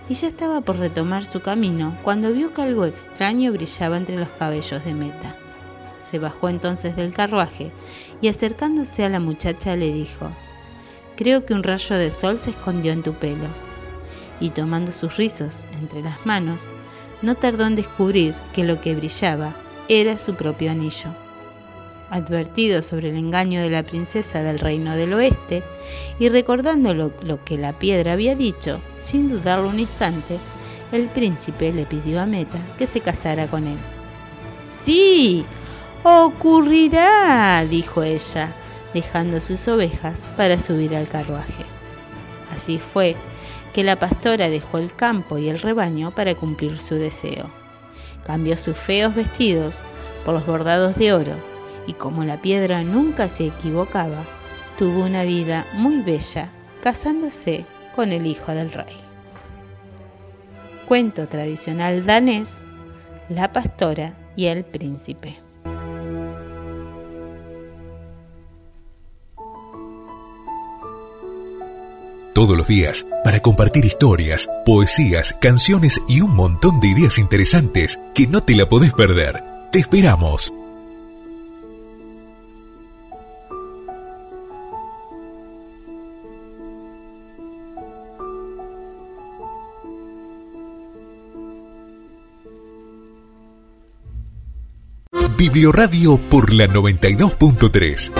y 0.10 0.14
ya 0.14 0.28
estaba 0.28 0.62
por 0.62 0.78
retomar 0.78 1.26
su 1.26 1.41
camino 1.41 1.97
cuando 2.03 2.32
vio 2.32 2.53
que 2.53 2.62
algo 2.62 2.86
extraño 2.86 3.51
brillaba 3.51 3.97
entre 3.97 4.18
los 4.18 4.30
cabellos 4.30 4.84
de 4.86 4.93
Meta. 4.93 5.36
Se 5.99 6.20
bajó 6.20 6.49
entonces 6.49 6.95
del 6.95 7.14
carruaje 7.14 7.72
y 8.22 8.30
acercándose 8.30 9.03
a 9.03 9.10
la 9.10 9.20
muchacha 9.20 9.76
le 9.76 9.91
dijo, 9.91 10.30
Creo 11.18 11.45
que 11.45 11.53
un 11.53 11.64
rayo 11.64 11.95
de 11.95 12.12
sol 12.12 12.39
se 12.39 12.51
escondió 12.51 12.93
en 12.93 13.03
tu 13.03 13.14
pelo. 13.14 13.47
Y 14.39 14.51
tomando 14.51 14.91
sus 14.91 15.18
rizos 15.18 15.64
entre 15.82 16.03
las 16.03 16.26
manos, 16.26 16.64
no 17.22 17.36
tardó 17.36 17.66
en 17.66 17.76
descubrir 17.76 18.36
que 18.53 18.64
lo 18.64 18.80
que 18.80 18.95
brillaba 18.95 19.51
era 19.89 20.18
su 20.18 20.36
propio 20.36 20.72
anillo. 20.72 21.10
Advertido 22.10 22.82
sobre 22.82 23.10
el 23.10 23.18
engaño 23.18 23.62
de 23.62 23.70
la 23.70 23.84
princesa 23.84 24.41
del 24.41 24.60
reino 24.60 24.95
del 24.95 25.14
oeste 25.14 25.62
y 26.20 26.30
recordando 26.30 26.93
lo, 26.93 27.43
que 27.43 27.58
la 27.58 27.78
piedra 27.78 28.14
había 28.14 28.34
dicho, 28.34 28.80
sin 28.97 29.30
dudarlo 29.30 29.68
un 29.68 29.82
instante, 29.82 30.38
el 30.93 31.08
príncipe 31.08 31.74
le 31.74 31.86
pidió 31.86 32.22
a 32.22 32.26
Meta 32.26 32.60
que 32.78 32.88
se 32.88 33.01
casara 33.01 33.47
con 33.47 33.68
él. 33.68 33.78
Sí, 34.72 35.43
ocurrirá, 36.03 37.66
dijo 37.70 38.03
ella, 38.03 38.51
dejando 38.93 39.41
sus 39.41 39.68
ovejas 39.68 40.24
para 40.38 40.58
subir 40.58 40.95
al 40.95 41.10
carruaje. 41.10 41.66
Así 42.55 42.78
fue 42.78 43.18
que 43.74 43.84
la 43.84 43.97
pastora 43.97 44.49
dejó 44.49 44.78
el 44.78 44.95
campo 44.95 45.38
y 45.38 45.49
el 45.49 45.60
rebaño 45.60 46.12
para 46.12 46.36
cumplir 46.36 46.78
su 46.78 46.95
deseo. 46.95 47.49
Cambió 48.26 48.55
sus 48.55 48.78
feos 48.78 49.14
vestidos 49.14 49.76
por 50.24 50.36
los 50.36 50.45
bordados 50.45 50.95
de 50.95 51.12
oro 51.12 51.57
y 51.88 51.93
como 51.93 52.23
la 52.23 52.38
piedra 52.38 52.83
nunca 52.83 53.29
se 53.29 53.47
equivocaba, 53.47 54.23
tuvo 54.77 55.05
una 55.05 55.23
vida 55.23 55.65
muy 55.73 56.01
bella 56.01 56.49
casándose 56.83 57.65
con 57.95 58.11
el 58.11 58.27
hijo 58.27 58.51
del 58.51 58.71
rey. 58.71 58.95
Cuento 60.88 61.27
tradicional 61.27 62.05
danés, 62.05 62.59
la 63.29 63.51
pastora 63.51 64.13
y 64.35 64.45
el 64.45 64.63
príncipe. 64.63 65.39
Todos 72.33 72.55
los 72.55 72.67
días, 72.67 73.03
para 73.23 73.41
compartir 73.41 73.83
historias, 73.83 74.47
poesías, 74.63 75.33
canciones 75.41 75.99
y 76.07 76.21
un 76.21 76.35
montón 76.35 76.79
de 76.79 76.89
ideas 76.89 77.17
interesantes 77.17 77.99
que 78.13 78.27
no 78.27 78.43
te 78.43 78.55
la 78.55 78.69
podés 78.69 78.93
perder. 78.93 79.43
Te 79.71 79.79
esperamos. 79.79 80.53
Biblioradio 95.38 96.17
por 96.17 96.51
la 96.51 96.65
92.3. 96.65 98.11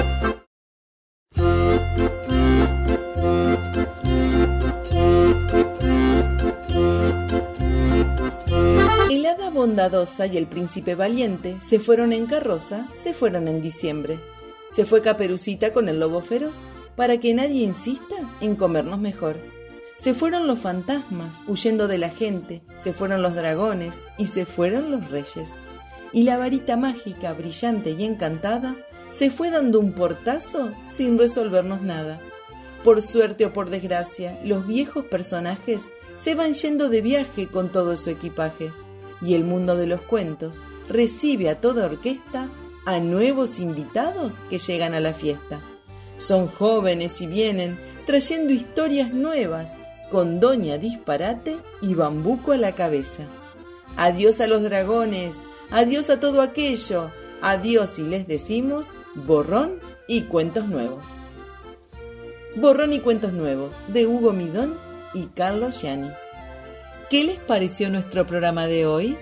El 9.10 9.26
hada 9.26 9.50
bondadosa 9.50 10.28
y 10.28 10.38
el 10.38 10.46
príncipe 10.46 10.94
valiente 10.94 11.56
se 11.60 11.80
fueron 11.80 12.14
en 12.14 12.28
carroza, 12.28 12.86
se 12.94 13.16
fueron 13.16 13.48
en 13.48 13.64
diciembre. 13.64 14.20
Se 14.70 14.86
fue 14.86 15.02
Caperucita 15.02 15.74
con 15.74 15.90
el 15.90 16.00
lobo 16.00 16.22
feroz, 16.22 16.60
para 16.96 17.20
que 17.20 17.34
nadie 17.34 17.64
insista 17.64 18.16
en 18.42 18.56
comernos 18.56 19.00
mejor. 19.00 19.38
Se 19.96 20.14
fueron 20.14 20.46
los 20.46 20.60
fantasmas 20.60 21.42
huyendo 21.48 21.88
de 21.88 21.98
la 21.98 22.10
gente, 22.10 22.62
se 22.78 22.94
fueron 22.94 23.24
los 23.24 23.34
dragones 23.34 24.04
y 24.20 24.28
se 24.28 24.46
fueron 24.46 24.92
los 24.92 25.10
reyes. 25.10 25.56
Y 26.14 26.24
la 26.24 26.38
varita 26.38 26.78
mágica, 26.78 27.34
brillante 27.34 27.92
y 27.92 28.04
encantada, 28.04 28.76
se 29.10 29.30
fue 29.30 29.50
dando 29.52 29.80
un 29.80 29.94
portazo 29.94 30.72
sin 30.86 31.18
resolvernos 31.18 31.82
nada. 31.82 32.20
Por 32.84 33.02
suerte 33.02 33.46
o 33.46 33.54
por 33.54 33.70
desgracia, 33.70 34.40
los 34.44 34.68
viejos 34.68 35.06
personajes 35.06 35.84
se 36.18 36.36
van 36.36 36.54
yendo 36.54 36.90
de 36.90 37.02
viaje 37.02 37.48
con 37.48 37.70
todo 37.70 37.98
su 37.98 38.10
equipaje, 38.10 38.72
y 39.22 39.34
el 39.34 39.44
mundo 39.44 39.76
de 39.76 39.88
los 39.88 40.02
cuentos 40.02 40.60
recibe 40.90 41.50
a 41.50 41.60
toda 41.60 41.86
orquesta 41.86 42.48
a 42.86 43.00
nuevos 43.00 43.60
invitados 43.60 44.36
que 44.50 44.60
llegan 44.60 44.94
a 44.94 45.00
la 45.00 45.14
fiesta. 45.14 45.60
Son 46.18 46.48
jóvenes 46.48 47.22
y 47.22 47.28
vienen 47.28 47.78
trayendo 48.06 48.54
historias 48.54 49.14
nuevas 49.14 49.74
con 50.10 50.40
Doña 50.40 50.78
Disparate 50.78 51.58
y 51.82 51.94
Bambuco 51.94 52.54
a 52.54 52.58
la 52.58 52.72
cabeza. 52.72 53.24
Adiós 53.98 54.40
a 54.40 54.48
los 54.48 54.64
dragones, 54.64 55.44
adiós 55.72 56.10
a 56.10 56.20
todo 56.20 56.42
aquello, 56.42 57.12
adiós 57.42 58.00
y 58.00 58.04
les 58.04 58.28
decimos 58.28 58.92
borrón 59.16 59.80
y 60.08 60.24
cuentos 60.24 60.68
nuevos. 60.68 61.06
Borrón 62.56 62.94
y 62.94 63.00
cuentos 63.00 63.34
nuevos 63.34 63.76
de 63.88 64.08
Hugo 64.08 64.34
Midón 64.34 64.74
y 65.14 65.28
Carlos 65.28 65.82
Yani. 65.82 66.10
¿Qué 67.10 67.24
les 67.24 67.38
pareció 67.40 67.90
nuestro 67.90 68.26
programa 68.26 68.68
de 68.68 68.86
hoy? 68.86 69.16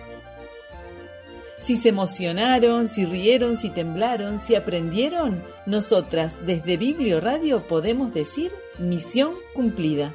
Si 1.60 1.78
se 1.78 1.90
emocionaron, 1.90 2.90
si 2.90 3.06
rieron, 3.06 3.58
si 3.58 3.70
temblaron, 3.70 4.40
si 4.40 4.56
aprendieron, 4.56 5.42
nosotras 5.66 6.36
desde 6.46 6.78
Biblio 6.78 7.22
Radio 7.22 7.64
podemos 7.64 8.14
decir 8.14 8.52
misión 8.78 9.34
cumplida. 9.54 10.14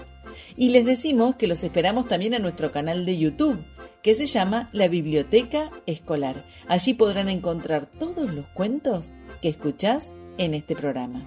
Y 0.55 0.69
les 0.69 0.85
decimos 0.85 1.35
que 1.35 1.47
los 1.47 1.63
esperamos 1.63 2.07
también 2.07 2.35
a 2.35 2.39
nuestro 2.39 2.71
canal 2.71 3.07
de 3.07 3.17
YouTube, 3.17 3.65
que 4.03 4.13
se 4.13 4.27
llama 4.27 4.69
La 4.71 4.87
Biblioteca 4.87 5.71
Escolar. 5.87 6.45
Allí 6.67 6.93
podrán 6.93 7.27
encontrar 7.27 7.87
todos 7.87 8.31
los 8.31 8.45
cuentos 8.49 9.15
que 9.41 9.49
escuchás 9.49 10.13
en 10.37 10.53
este 10.53 10.75
programa. 10.75 11.25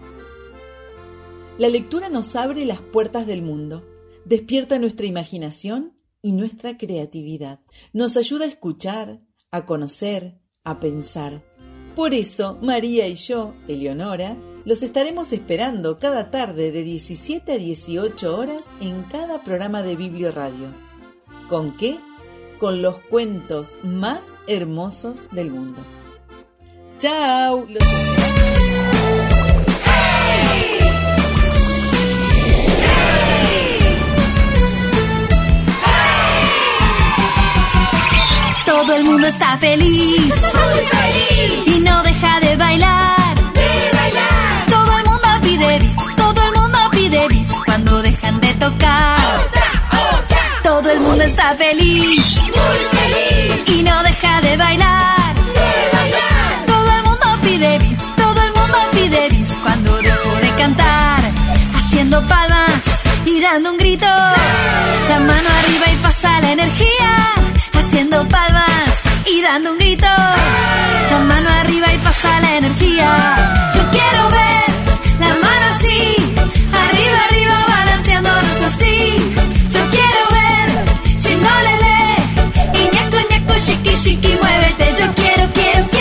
La 1.58 1.68
lectura 1.68 2.08
nos 2.08 2.36
abre 2.36 2.64
las 2.64 2.78
puertas 2.78 3.26
del 3.26 3.42
mundo 3.42 3.82
despierta 4.26 4.78
nuestra 4.78 5.06
imaginación 5.06 5.94
y 6.20 6.32
nuestra 6.32 6.76
creatividad. 6.76 7.60
Nos 7.92 8.16
ayuda 8.16 8.44
a 8.44 8.48
escuchar, 8.48 9.20
a 9.50 9.64
conocer, 9.64 10.40
a 10.64 10.80
pensar. 10.80 11.44
Por 11.94 12.12
eso, 12.12 12.58
María 12.60 13.06
y 13.06 13.14
yo, 13.14 13.54
Eleonora, 13.68 14.36
los 14.64 14.82
estaremos 14.82 15.32
esperando 15.32 15.98
cada 15.98 16.30
tarde 16.30 16.72
de 16.72 16.82
17 16.82 17.52
a 17.52 17.56
18 17.56 18.36
horas 18.36 18.66
en 18.80 19.02
cada 19.04 19.40
programa 19.42 19.82
de 19.82 19.94
Biblio 19.94 20.32
Radio. 20.32 20.66
¿Con 21.48 21.76
qué? 21.76 21.96
Con 22.58 22.82
los 22.82 22.96
cuentos 22.96 23.76
más 23.84 24.26
hermosos 24.48 25.30
del 25.30 25.52
mundo. 25.52 25.80
¡Chao! 26.98 27.64
Los 27.68 27.84
mundo 39.26 39.44
está 39.44 39.58
feliz. 39.58 40.34
Y 41.66 41.80
no 41.80 42.02
deja 42.02 42.40
de 42.40 42.56
bailar. 42.56 43.34
Todo 44.68 44.98
el 44.98 45.04
mundo 45.04 45.28
pide 45.42 45.78
bis. 45.80 45.96
Todo 46.16 46.42
el 46.42 46.52
mundo 46.52 46.78
pide 46.92 47.28
bis. 47.28 47.48
Cuando 47.64 48.02
dejan 48.02 48.40
de 48.40 48.54
tocar. 48.54 49.50
Todo 50.62 50.90
el 50.90 51.00
mundo 51.00 51.24
está 51.24 51.54
feliz. 51.56 52.24
Y 53.66 53.82
no 53.82 54.02
deja 54.04 54.40
de 54.42 54.56
bailar. 54.56 55.34
Todo 56.66 56.90
el 56.96 57.02
mundo 57.02 57.26
pide 57.42 57.78
bis. 57.78 57.98
Todo 58.16 58.40
el 58.46 58.52
mundo 58.52 58.78
pide 58.92 59.28
bis. 59.30 59.48
Cuando 59.62 59.96
dejo 60.02 60.34
de 60.40 60.50
cantar. 60.62 61.20
Haciendo 61.74 62.22
palmas 62.28 62.82
y 63.24 63.40
dando 63.40 63.72
un 63.72 63.78
grito. 63.78 64.06
La 65.08 65.18
mano 65.18 65.48
arriba 65.60 65.86
y 65.92 65.96
pasa 65.96 66.40
la 66.42 66.52
energía 66.52 67.10
haciendo 67.72 68.28
palmas 68.28 68.75
dando 69.46 69.70
un 69.70 69.78
grito. 69.78 70.06
La 71.10 71.18
mano 71.20 71.48
arriba 71.60 71.86
y 71.92 71.98
pasa 71.98 72.40
la 72.40 72.56
energía. 72.56 73.08
Yo 73.74 73.82
quiero 73.90 74.22
ver 74.38 74.66
la 75.20 75.28
mano 75.28 75.66
así, 75.70 76.16
arriba, 76.84 77.18
arriba, 77.28 77.56
balanceándonos 77.68 78.60
así. 78.62 79.16
Yo 79.70 79.80
quiero 79.94 80.20
ver 80.38 80.68
chingolele 81.20 81.98
y 82.74 82.94
ñaco, 82.94 83.54
chiqui, 83.64 83.92
chiqui, 84.02 84.32
muévete. 84.42 84.86
Yo 85.00 85.06
quiero, 85.14 85.44
quiero, 85.54 85.86
quiero 85.90 85.95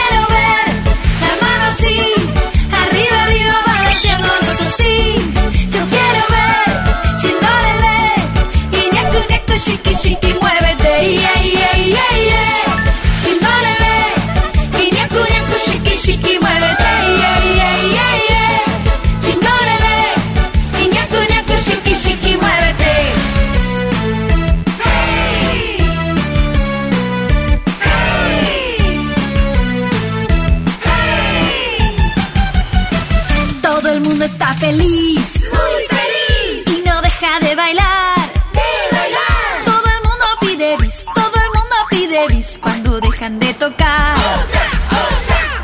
Cuando 42.62 43.00
dejan 43.00 43.40
de 43.40 43.54
tocar. 43.54 44.18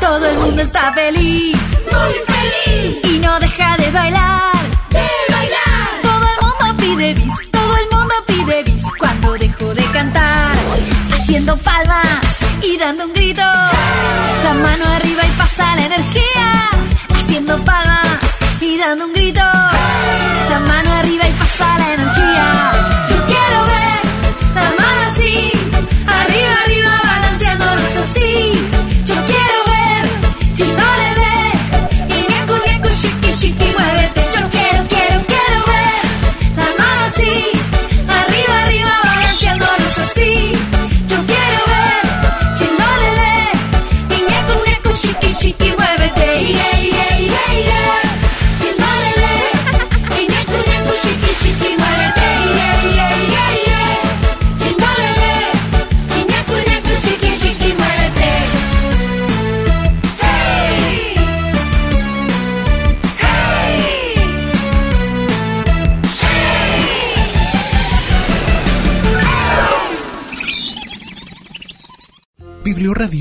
Todo 0.00 0.26
el 0.26 0.38
mundo 0.38 0.62
está 0.62 0.90
feliz. 0.94 1.61